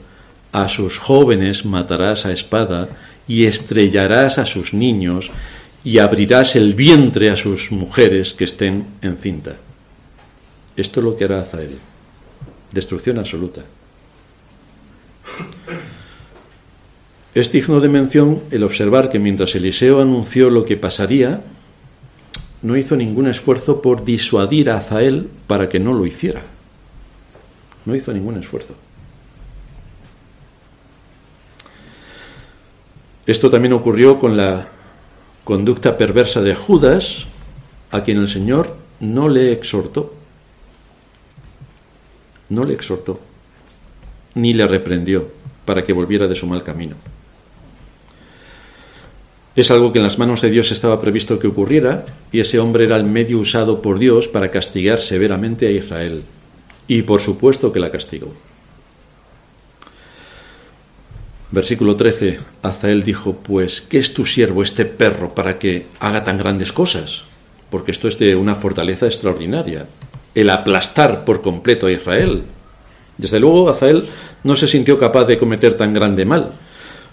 [0.53, 2.89] a sus jóvenes matarás a espada,
[3.27, 5.31] y estrellarás a sus niños,
[5.83, 9.57] y abrirás el vientre a sus mujeres que estén encinta.
[10.77, 11.79] Esto es lo que hará Azael.
[12.73, 13.63] Destrucción absoluta.
[17.35, 21.41] Es digno de mención el observar que mientras Eliseo anunció lo que pasaría,
[22.63, 26.43] no hizo ningún esfuerzo por disuadir a Azael para que no lo hiciera.
[27.87, 28.75] No hizo ningún esfuerzo.
[33.27, 34.69] Esto también ocurrió con la
[35.45, 37.27] conducta perversa de Judas,
[37.91, 40.15] a quien el Señor no le exhortó.
[42.49, 43.21] No le exhortó,
[44.35, 45.29] ni le reprendió
[45.65, 46.97] para que volviera de su mal camino.
[49.61, 52.85] Es algo que en las manos de Dios estaba previsto que ocurriera, y ese hombre
[52.85, 56.23] era el medio usado por Dios para castigar severamente a Israel.
[56.89, 58.33] Y por supuesto que la castigó.
[61.51, 62.39] Versículo 13.
[62.63, 67.25] Azael dijo, pues, ¿qué es tu siervo este perro para que haga tan grandes cosas?
[67.69, 69.85] Porque esto es de una fortaleza extraordinaria.
[70.35, 72.45] El aplastar por completo a Israel.
[73.19, 74.09] Desde luego, Azael
[74.43, 76.55] no se sintió capaz de cometer tan grande mal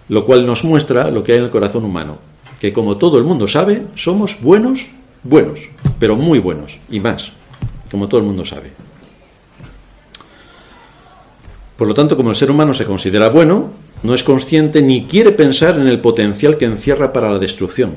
[0.10, 2.20] lo cual nos muestra lo que hay en el corazón humano,
[2.60, 4.88] que como todo el mundo sabe, somos buenos,
[5.24, 7.32] buenos, pero muy buenos, y más,
[7.92, 8.72] como todo el mundo sabe.
[11.78, 13.70] Por lo tanto, como el ser humano se considera bueno,
[14.04, 17.96] no es consciente ni quiere pensar en el potencial que encierra para la destrucción.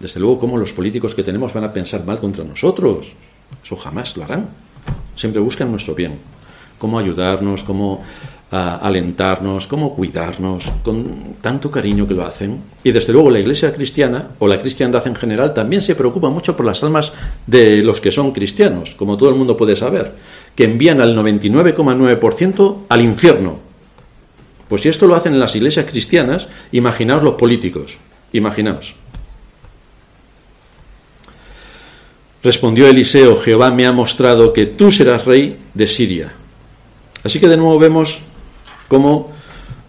[0.00, 3.12] Desde luego, ¿cómo los políticos que tenemos van a pensar mal contra nosotros?
[3.62, 4.48] Eso jamás lo harán.
[5.14, 6.18] Siempre buscan nuestro bien.
[6.78, 8.02] Cómo ayudarnos, cómo
[8.50, 12.60] alentarnos, cómo cuidarnos, con tanto cariño que lo hacen.
[12.84, 16.56] Y desde luego la iglesia cristiana, o la cristiandad en general, también se preocupa mucho
[16.56, 17.12] por las almas
[17.46, 20.12] de los que son cristianos, como todo el mundo puede saber,
[20.54, 23.58] que envían al 99,9% al infierno.
[24.68, 27.98] Pues si esto lo hacen en las iglesias cristianas, imaginaos los políticos,
[28.32, 28.94] imaginaos.
[32.42, 36.32] Respondió Eliseo, Jehová me ha mostrado que tú serás rey de Siria.
[37.24, 38.20] Así que de nuevo vemos
[38.88, 39.32] cómo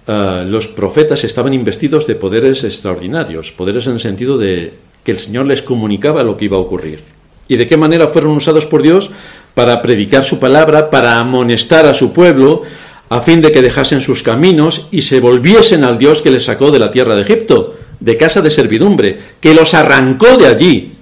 [0.08, 4.74] ah, los profetas estaban investidos de poderes extraordinarios, poderes en el sentido de
[5.04, 7.02] que el Señor les comunicaba lo que iba a ocurrir.
[7.48, 9.10] ¿Y de qué manera fueron usados por Dios?
[9.54, 12.64] Para predicar su palabra, para amonestar a su pueblo,
[13.10, 16.72] a fin de que dejasen sus caminos y se volviesen al Dios que les sacó
[16.72, 20.94] de la tierra de Egipto, de casa de servidumbre, que los arrancó de allí.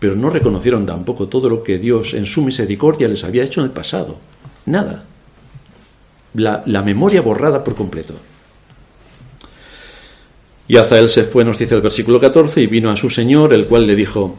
[0.00, 3.66] Pero no reconocieron tampoco todo lo que Dios en su misericordia les había hecho en
[3.66, 4.18] el pasado.
[4.66, 5.04] Nada.
[6.34, 8.14] La, memoria borrada por completo.
[10.66, 13.66] Y él se fue, nos dice el versículo 14, y vino a su señor, el
[13.66, 14.38] cual le dijo,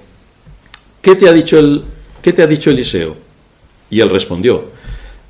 [1.02, 1.84] ¿qué te ha dicho, el,
[2.22, 3.16] qué te ha dicho Eliseo?
[3.90, 4.72] Y él respondió,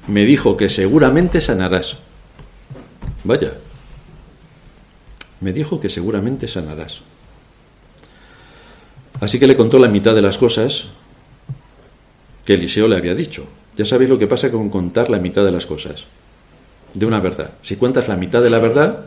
[0.07, 1.97] me dijo que seguramente sanarás.
[3.23, 3.53] Vaya,
[5.41, 7.01] me dijo que seguramente sanarás.
[9.19, 10.87] Así que le contó la mitad de las cosas
[12.45, 13.47] que Eliseo le había dicho.
[13.77, 16.05] Ya sabéis lo que pasa con contar la mitad de las cosas,
[16.95, 17.51] de una verdad.
[17.61, 19.05] Si cuentas la mitad de la verdad,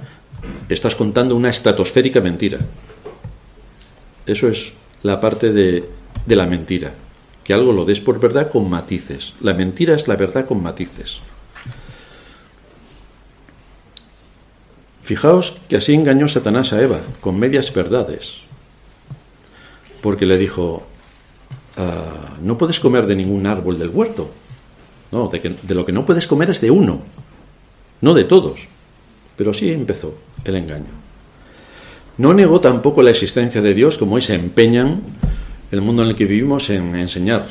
[0.68, 2.58] estás contando una estratosférica mentira.
[4.26, 4.72] Eso es
[5.02, 5.88] la parte de,
[6.26, 6.92] de la mentira,
[7.42, 9.34] que algo lo des por verdad con matices.
[9.40, 11.20] La mentira es la verdad con matices.
[15.02, 18.42] Fijaos que así engañó Satanás a Eva, con medias verdades,
[20.02, 20.86] porque le dijo,
[21.78, 24.30] ah, no puedes comer de ningún árbol del huerto.
[25.10, 27.00] No, de, de lo que no puedes comer es de uno,
[28.00, 28.68] no de todos.
[29.36, 30.98] Pero sí empezó el engaño.
[32.16, 35.02] No negó tampoco la existencia de Dios, como hoy se empeñan
[35.70, 37.46] el mundo en el que vivimos en enseñar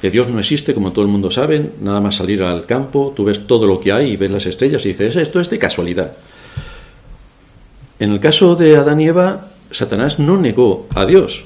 [0.00, 3.24] que Dios no existe, como todo el mundo sabe, nada más salir al campo, tú
[3.24, 6.12] ves todo lo que hay y ves las estrellas y dices, esto es de casualidad.
[7.98, 11.44] En el caso de Adán y Eva, Satanás no negó a Dios,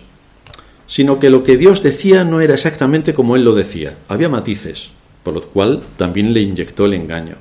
[0.86, 4.90] sino que lo que Dios decía no era exactamente como él lo decía, había matices,
[5.24, 7.36] por lo cual también le inyectó el engaño.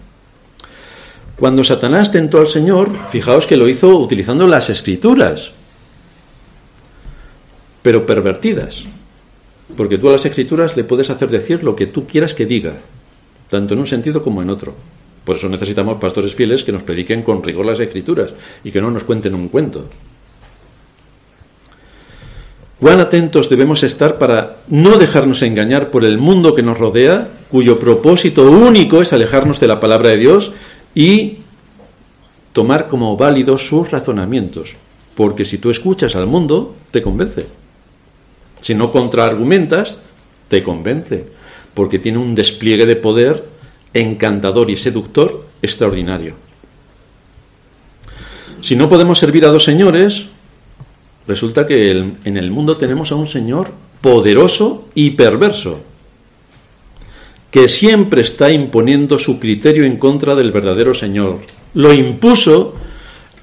[1.44, 5.52] Cuando Satanás tentó al Señor, fijaos que lo hizo utilizando las escrituras,
[7.82, 8.86] pero pervertidas.
[9.76, 12.76] Porque tú a las escrituras le puedes hacer decir lo que tú quieras que diga,
[13.50, 14.74] tanto en un sentido como en otro.
[15.26, 18.34] Por eso necesitamos pastores fieles que nos prediquen con rigor las escrituras
[18.64, 19.90] y que no nos cuenten un cuento.
[22.80, 27.80] Cuán atentos debemos estar para no dejarnos engañar por el mundo que nos rodea, cuyo
[27.80, 30.54] propósito único es alejarnos de la palabra de Dios
[30.96, 31.38] y
[32.54, 34.76] tomar como válidos sus razonamientos,
[35.16, 37.48] porque si tú escuchas al mundo, te convence.
[38.62, 40.00] Si no contraargumentas,
[40.48, 41.26] te convence,
[41.74, 43.46] porque tiene un despliegue de poder
[43.94, 46.36] encantador y seductor extraordinario.
[48.62, 50.28] Si no podemos servir a dos señores,
[51.28, 55.82] resulta que en el mundo tenemos a un señor poderoso y perverso,
[57.54, 61.38] que siempre está imponiendo su criterio en contra del verdadero Señor.
[61.76, 62.74] Lo impuso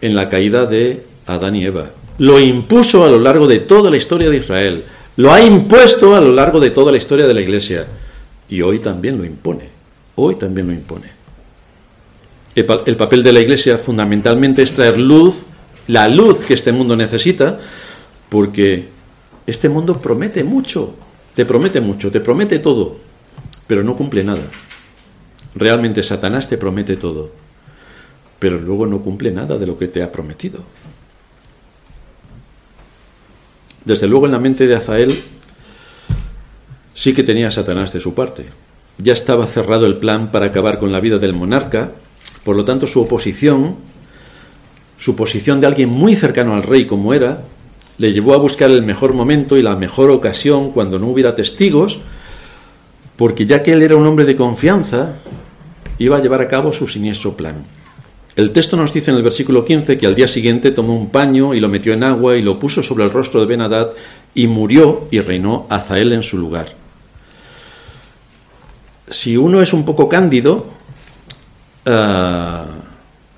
[0.00, 1.90] en la caída de Adán y Eva.
[2.18, 4.82] Lo impuso a lo largo de toda la historia de Israel.
[5.14, 7.86] Lo ha impuesto a lo largo de toda la historia de la Iglesia.
[8.48, 9.68] Y hoy también lo impone.
[10.16, 11.06] Hoy también lo impone.
[12.56, 15.44] El, el papel de la Iglesia fundamentalmente es traer luz,
[15.86, 17.60] la luz que este mundo necesita,
[18.28, 18.88] porque
[19.46, 20.96] este mundo promete mucho,
[21.36, 23.09] te promete mucho, te promete todo,
[23.70, 24.42] pero no cumple nada.
[25.54, 27.30] Realmente Satanás te promete todo,
[28.40, 30.64] pero luego no cumple nada de lo que te ha prometido.
[33.84, 35.14] Desde luego en la mente de Azael
[36.94, 38.46] sí que tenía Satanás de su parte.
[38.98, 41.92] Ya estaba cerrado el plan para acabar con la vida del monarca,
[42.42, 43.76] por lo tanto su oposición,
[44.98, 47.44] su posición de alguien muy cercano al rey como era,
[47.98, 52.00] le llevó a buscar el mejor momento y la mejor ocasión cuando no hubiera testigos
[53.20, 55.16] porque ya que él era un hombre de confianza,
[55.98, 57.66] iba a llevar a cabo su siniestro plan.
[58.34, 61.52] El texto nos dice en el versículo 15 que al día siguiente tomó un paño
[61.52, 63.90] y lo metió en agua y lo puso sobre el rostro de Benadad
[64.34, 66.72] y murió y reinó Azael en su lugar.
[69.10, 70.64] Si uno es un poco cándido,
[71.84, 72.68] ah,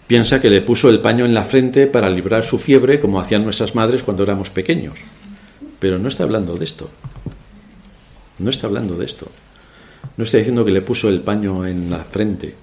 [0.06, 3.42] piensa que le puso el paño en la frente para librar su fiebre como hacían
[3.42, 5.00] nuestras madres cuando éramos pequeños.
[5.80, 6.88] Pero no está hablando de esto.
[8.38, 9.26] No está hablando de esto.
[10.16, 12.54] No está diciendo que le puso el paño en la frente,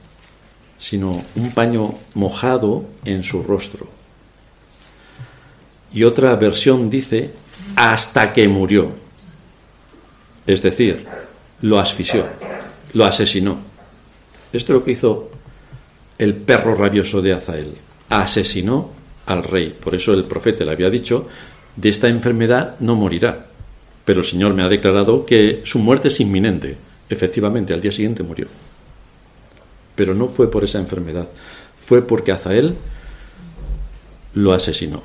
[0.77, 3.87] sino un paño mojado en su rostro.
[5.93, 7.31] Y otra versión dice,
[7.75, 8.91] hasta que murió.
[10.45, 11.05] Es decir,
[11.61, 12.25] lo asfixió,
[12.93, 13.59] lo asesinó.
[14.53, 15.31] Esto es lo que hizo
[16.17, 17.75] el perro rabioso de Azael.
[18.09, 18.91] Asesinó
[19.25, 19.75] al rey.
[19.79, 21.27] Por eso el profeta le había dicho,
[21.75, 23.47] de esta enfermedad no morirá.
[24.05, 26.77] Pero el Señor me ha declarado que su muerte es inminente.
[27.10, 28.47] Efectivamente, al día siguiente murió.
[29.95, 31.28] Pero no fue por esa enfermedad,
[31.78, 32.76] fue porque Azael
[34.36, 35.01] lo asesinó.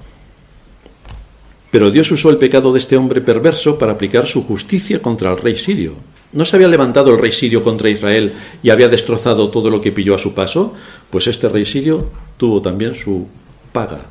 [1.71, 5.39] Pero Dios usó el pecado de este hombre perverso para aplicar su justicia contra el
[5.39, 5.95] rey sirio.
[6.33, 8.33] ¿No se había levantado el rey sirio contra Israel
[8.63, 10.75] y había destrozado todo lo que pilló a su paso?
[11.11, 13.27] Pues este rey sirio tuvo también su
[13.73, 14.03] paga.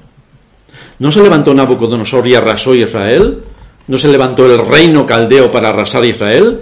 [0.99, 3.43] ¿No se levantó Nabucodonosor y arrasó Israel?
[3.87, 6.59] ¿No se levantó el reino caldeo para arrasar Israel?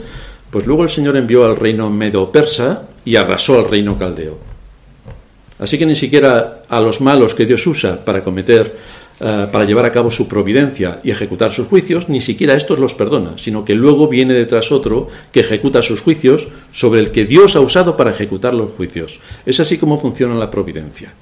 [0.51, 4.37] Pues luego el Señor envió al reino medo-persa y arrasó al reino caldeo.
[5.59, 8.77] Así que ni siquiera a los malos que Dios usa para cometer,
[9.19, 12.95] eh, para llevar a cabo su providencia y ejecutar sus juicios, ni siquiera estos los
[12.95, 17.55] perdona, sino que luego viene detrás otro que ejecuta sus juicios sobre el que Dios
[17.55, 19.19] ha usado para ejecutar los juicios.
[19.45, 21.13] Es así como funciona la providencia.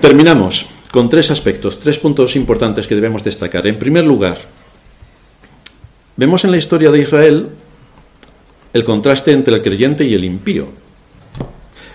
[0.00, 3.66] Terminamos con tres aspectos, tres puntos importantes que debemos destacar.
[3.66, 4.38] En primer lugar,
[6.16, 7.48] vemos en la historia de Israel
[8.72, 10.68] el contraste entre el creyente y el impío.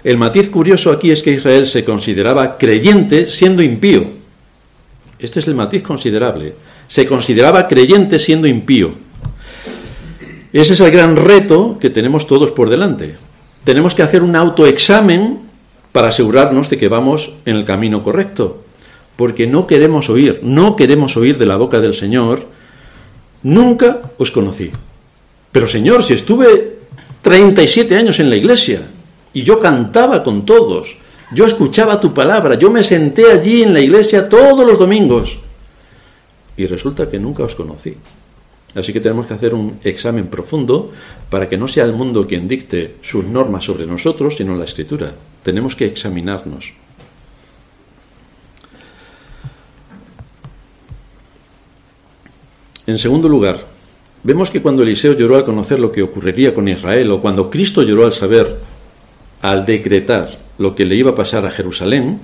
[0.03, 4.05] El matiz curioso aquí es que Israel se consideraba creyente siendo impío.
[5.19, 6.53] Este es el matiz considerable.
[6.87, 8.91] Se consideraba creyente siendo impío.
[10.53, 13.15] Ese es el gran reto que tenemos todos por delante.
[13.63, 15.39] Tenemos que hacer un autoexamen
[15.91, 18.63] para asegurarnos de que vamos en el camino correcto
[19.17, 22.45] porque no queremos oír, no queremos oír de la boca del Señor,
[23.47, 24.71] nunca os conocí.
[25.51, 26.77] Pero Señor, si estuve
[27.21, 28.81] 37 años en la iglesia
[29.33, 30.97] y yo cantaba con todos,
[31.31, 35.39] yo escuchaba tu palabra, yo me senté allí en la iglesia todos los domingos
[36.57, 37.95] y resulta que nunca os conocí.
[38.75, 40.91] Así que tenemos que hacer un examen profundo
[41.29, 45.13] para que no sea el mundo quien dicte sus normas sobre nosotros, sino la escritura.
[45.41, 46.73] Tenemos que examinarnos.
[52.87, 53.65] En segundo lugar,
[54.23, 57.83] vemos que cuando Eliseo lloró al conocer lo que ocurriría con Israel, o cuando Cristo
[57.83, 58.55] lloró al saber,
[59.41, 62.21] al decretar lo que le iba a pasar a Jerusalén,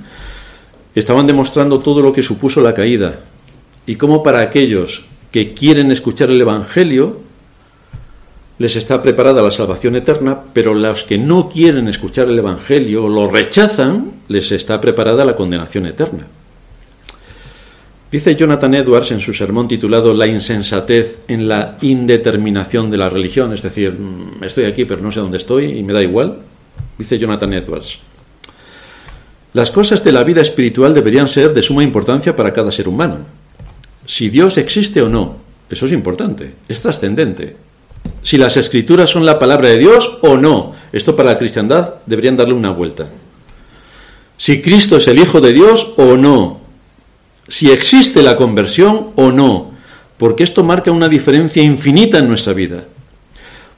[0.95, 3.19] estaban demostrando todo lo que supuso la caída
[3.85, 7.19] y cómo para aquellos que quieren escuchar el Evangelio
[8.57, 13.09] les está preparada la salvación eterna, pero los que no quieren escuchar el Evangelio o
[13.09, 16.27] lo rechazan, les está preparada la condenación eterna.
[18.13, 23.51] Dice Jonathan Edwards en su sermón titulado La insensatez en la indeterminación de la religión,
[23.53, 26.37] es decir, mm, estoy aquí pero no sé dónde estoy y me da igual.
[26.95, 27.97] Dice Jonathan Edwards.
[29.53, 33.17] Las cosas de la vida espiritual deberían ser de suma importancia para cada ser humano.
[34.05, 35.37] Si Dios existe o no,
[35.67, 37.55] eso es importante, es trascendente.
[38.21, 42.37] Si las escrituras son la palabra de Dios o no, esto para la cristiandad deberían
[42.37, 43.07] darle una vuelta.
[44.37, 46.62] Si Cristo es el Hijo de Dios o no,
[47.47, 49.71] si existe la conversión o no,
[50.17, 52.85] porque esto marca una diferencia infinita en nuestra vida.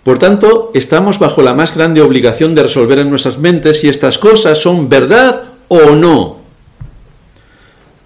[0.04, 4.20] Por tanto, estamos bajo la más grande obligación de resolver en nuestras mentes si estas
[4.20, 6.42] cosas son verdad o no.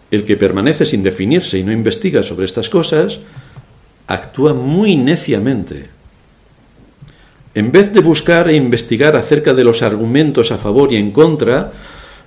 [0.10, 3.20] El que permanece sin definirse y no investiga sobre estas cosas,
[4.08, 5.90] actúa muy neciamente.
[7.54, 11.74] En vez de buscar e investigar acerca de los argumentos a favor y en contra,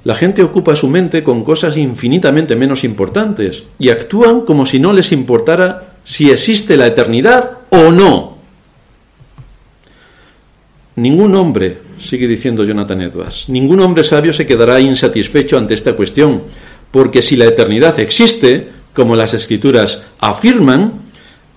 [0.05, 4.93] la gente ocupa su mente con cosas infinitamente menos importantes y actúan como si no
[4.93, 8.39] les importara si existe la eternidad o no.
[10.97, 16.43] Ningún hombre, sigue diciendo Jonathan Edwards, ningún hombre sabio se quedará insatisfecho ante esta cuestión,
[16.91, 21.01] porque si la eternidad existe, como las escrituras afirman,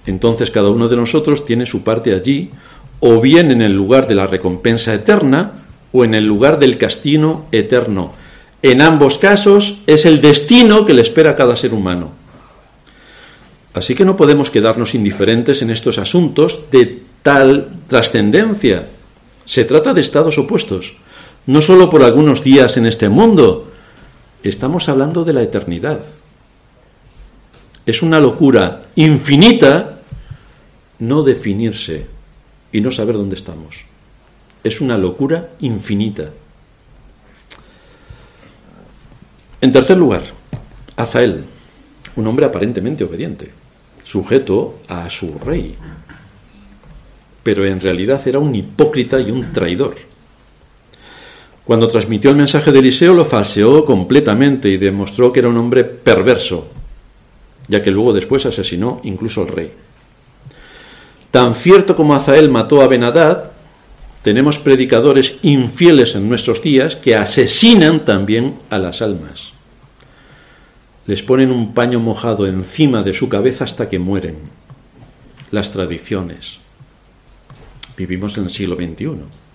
[0.06, 2.52] entonces cada uno de nosotros tiene su parte allí,
[3.00, 7.48] o bien en el lugar de la recompensa eterna, o en el lugar del castigo
[7.52, 8.14] eterno
[8.72, 12.12] en ambos casos es el destino que le espera a cada ser humano.
[13.76, 18.88] Así que no podemos quedarnos indiferentes en estos asuntos de tal trascendencia.
[19.46, 20.98] Se trata de estados opuestos,
[21.46, 23.72] no solo por algunos días en este mundo,
[24.42, 26.00] estamos hablando de la eternidad.
[27.86, 30.00] Es una locura infinita
[30.98, 32.08] no definirse
[32.72, 33.82] y no saber dónde estamos.
[34.64, 36.32] Es una locura infinita.
[39.66, 40.22] En tercer lugar,
[40.96, 41.44] Azael,
[42.18, 43.50] un hombre aparentemente obediente,
[44.04, 45.76] sujeto a su rey,
[47.42, 49.96] pero en realidad era un hipócrita y un traidor.
[51.64, 55.84] Cuando transmitió el mensaje de Eliseo lo falseó completamente y demostró que era un hombre
[55.84, 56.68] perverso,
[57.68, 59.72] ya que luego después asesinó incluso al rey.
[61.32, 63.46] Tan cierto como Azael mató a Benadad,
[64.22, 69.55] tenemos predicadores infieles en nuestros días que asesinan también a las almas
[71.08, 74.38] les ponen un paño mojado encima de su cabeza hasta que mueren.
[75.52, 76.60] Las tradiciones.
[77.96, 79.46] Vivimos en el siglo XXI.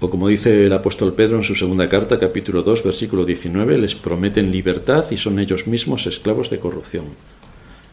[0.00, 3.94] O como dice el apóstol Pedro en su segunda carta, capítulo 2, versículo 19, les
[3.94, 7.04] prometen libertad y son ellos mismos esclavos de corrupción.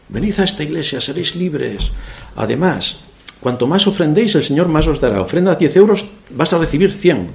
[0.08, 1.92] Venid a esta iglesia, seréis libres.
[2.34, 3.02] Además,
[3.38, 5.22] cuanto más ofrendéis, el Señor más os dará.
[5.22, 7.28] Ofrenda 10 euros, vas a recibir 100.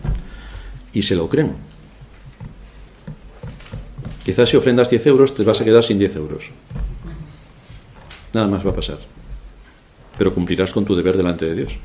[0.91, 1.74] Y se lo creen.
[4.25, 6.49] Quizás si ofrendas 10 euros, te vas a quedar sin 10 euros.
[8.33, 8.97] Nada más va a pasar.
[10.17, 11.77] Pero cumplirás con tu deber delante de Dios.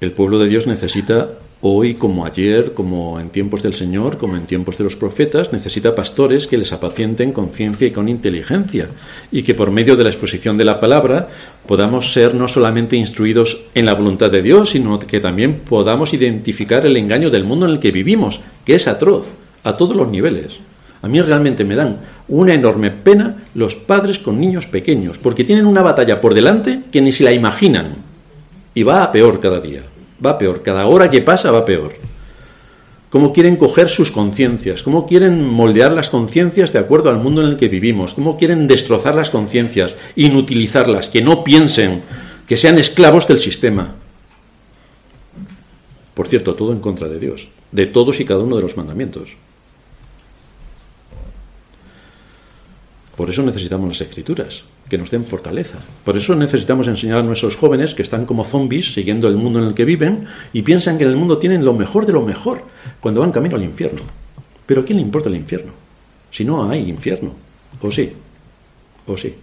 [0.00, 1.30] El pueblo de Dios necesita
[1.66, 5.94] hoy como ayer, como en tiempos del Señor, como en tiempos de los profetas, necesita
[5.94, 8.88] pastores que les apacienten con ciencia y con inteligencia,
[9.32, 11.30] y que por medio de la exposición de la palabra
[11.66, 16.84] podamos ser no solamente instruidos en la voluntad de Dios, sino que también podamos identificar
[16.84, 20.58] el engaño del mundo en el que vivimos, que es atroz, a todos los niveles.
[21.00, 25.66] A mí realmente me dan una enorme pena los padres con niños pequeños, porque tienen
[25.66, 27.96] una batalla por delante que ni se la imaginan,
[28.74, 29.80] y va a peor cada día
[30.24, 31.94] va peor, cada hora que pasa va peor.
[33.10, 37.48] Cómo quieren coger sus conciencias, cómo quieren moldear las conciencias de acuerdo al mundo en
[37.48, 42.02] el que vivimos, cómo quieren destrozar las conciencias, inutilizarlas, que no piensen,
[42.48, 43.94] que sean esclavos del sistema.
[46.14, 49.36] Por cierto, todo en contra de Dios, de todos y cada uno de los mandamientos.
[53.16, 55.78] Por eso necesitamos las escrituras, que nos den fortaleza.
[56.04, 59.66] Por eso necesitamos enseñar a nuestros jóvenes que están como zombies siguiendo el mundo en
[59.66, 62.62] el que viven y piensan que en el mundo tienen lo mejor de lo mejor
[63.00, 64.02] cuando van camino al infierno.
[64.66, 65.72] Pero ¿a quién le importa el infierno?
[66.30, 67.32] Si no hay infierno.
[67.80, 68.12] ¿O sí?
[69.06, 69.34] ¿O sí?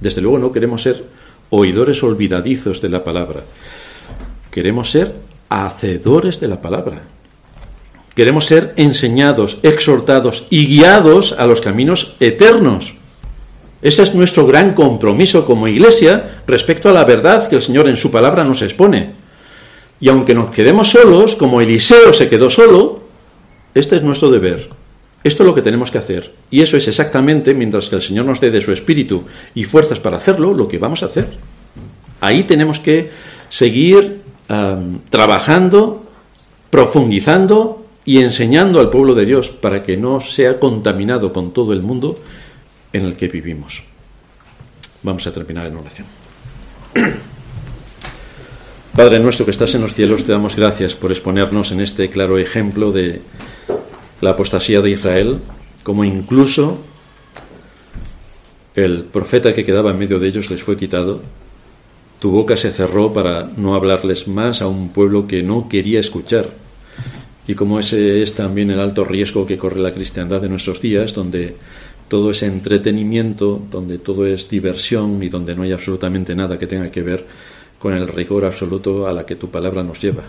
[0.00, 1.04] Desde luego no queremos ser
[1.50, 3.44] oidores olvidadizos de la palabra.
[4.50, 5.14] Queremos ser
[5.48, 7.02] hacedores de la palabra.
[8.14, 12.94] Queremos ser enseñados, exhortados y guiados a los caminos eternos.
[13.82, 17.96] Ese es nuestro gran compromiso como iglesia respecto a la verdad que el Señor en
[17.96, 19.12] su palabra nos expone.
[20.00, 23.00] Y aunque nos quedemos solos, como Eliseo se quedó solo,
[23.74, 24.68] este es nuestro deber.
[25.22, 26.32] Esto es lo que tenemos que hacer.
[26.50, 30.00] Y eso es exactamente, mientras que el Señor nos dé de su espíritu y fuerzas
[30.00, 31.28] para hacerlo, lo que vamos a hacer.
[32.20, 33.10] Ahí tenemos que
[33.48, 34.22] seguir
[35.10, 36.04] trabajando,
[36.70, 37.79] profundizando
[38.10, 42.18] y enseñando al pueblo de Dios para que no sea contaminado con todo el mundo
[42.92, 43.84] en el que vivimos.
[45.04, 46.08] Vamos a terminar en oración.
[48.96, 52.36] Padre nuestro que estás en los cielos, te damos gracias por exponernos en este claro
[52.36, 53.22] ejemplo de
[54.20, 55.38] la apostasía de Israel,
[55.84, 56.78] como incluso
[58.74, 61.22] el profeta que quedaba en medio de ellos les fue quitado,
[62.18, 66.48] tu boca se cerró para no hablarles más a un pueblo que no quería escuchar
[67.50, 71.14] y como ese es también el alto riesgo que corre la cristiandad de nuestros días,
[71.14, 71.56] donde
[72.06, 76.92] todo es entretenimiento, donde todo es diversión y donde no hay absolutamente nada que tenga
[76.92, 77.26] que ver
[77.80, 80.22] con el rigor absoluto a la que tu palabra nos lleva.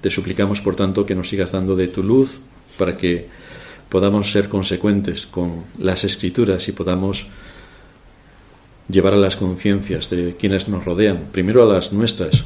[0.00, 2.38] Te suplicamos, por tanto, que nos sigas dando de tu luz
[2.78, 3.26] para que
[3.88, 7.26] podamos ser consecuentes con las escrituras y podamos
[8.88, 12.44] llevar a las conciencias de quienes nos rodean, primero a las nuestras,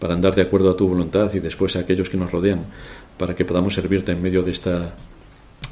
[0.00, 2.64] para andar de acuerdo a tu voluntad y después a aquellos que nos rodean,
[3.20, 4.94] para que podamos servirte en medio de esta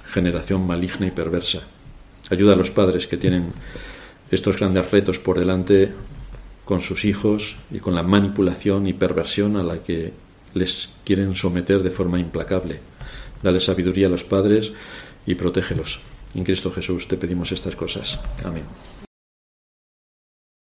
[0.05, 1.62] generación maligna y perversa.
[2.28, 3.55] Ayuda a los padres que tienen
[4.30, 5.94] estos grandes retos por delante
[6.66, 10.12] con sus hijos y con la manipulación y perversión a la que
[10.53, 12.80] les quieren someter de forma implacable.
[13.42, 14.74] Dale sabiduría a los padres
[15.24, 16.01] y protégelos.
[16.34, 18.20] En Cristo Jesús te pedimos estas cosas.
[18.44, 18.64] Amén.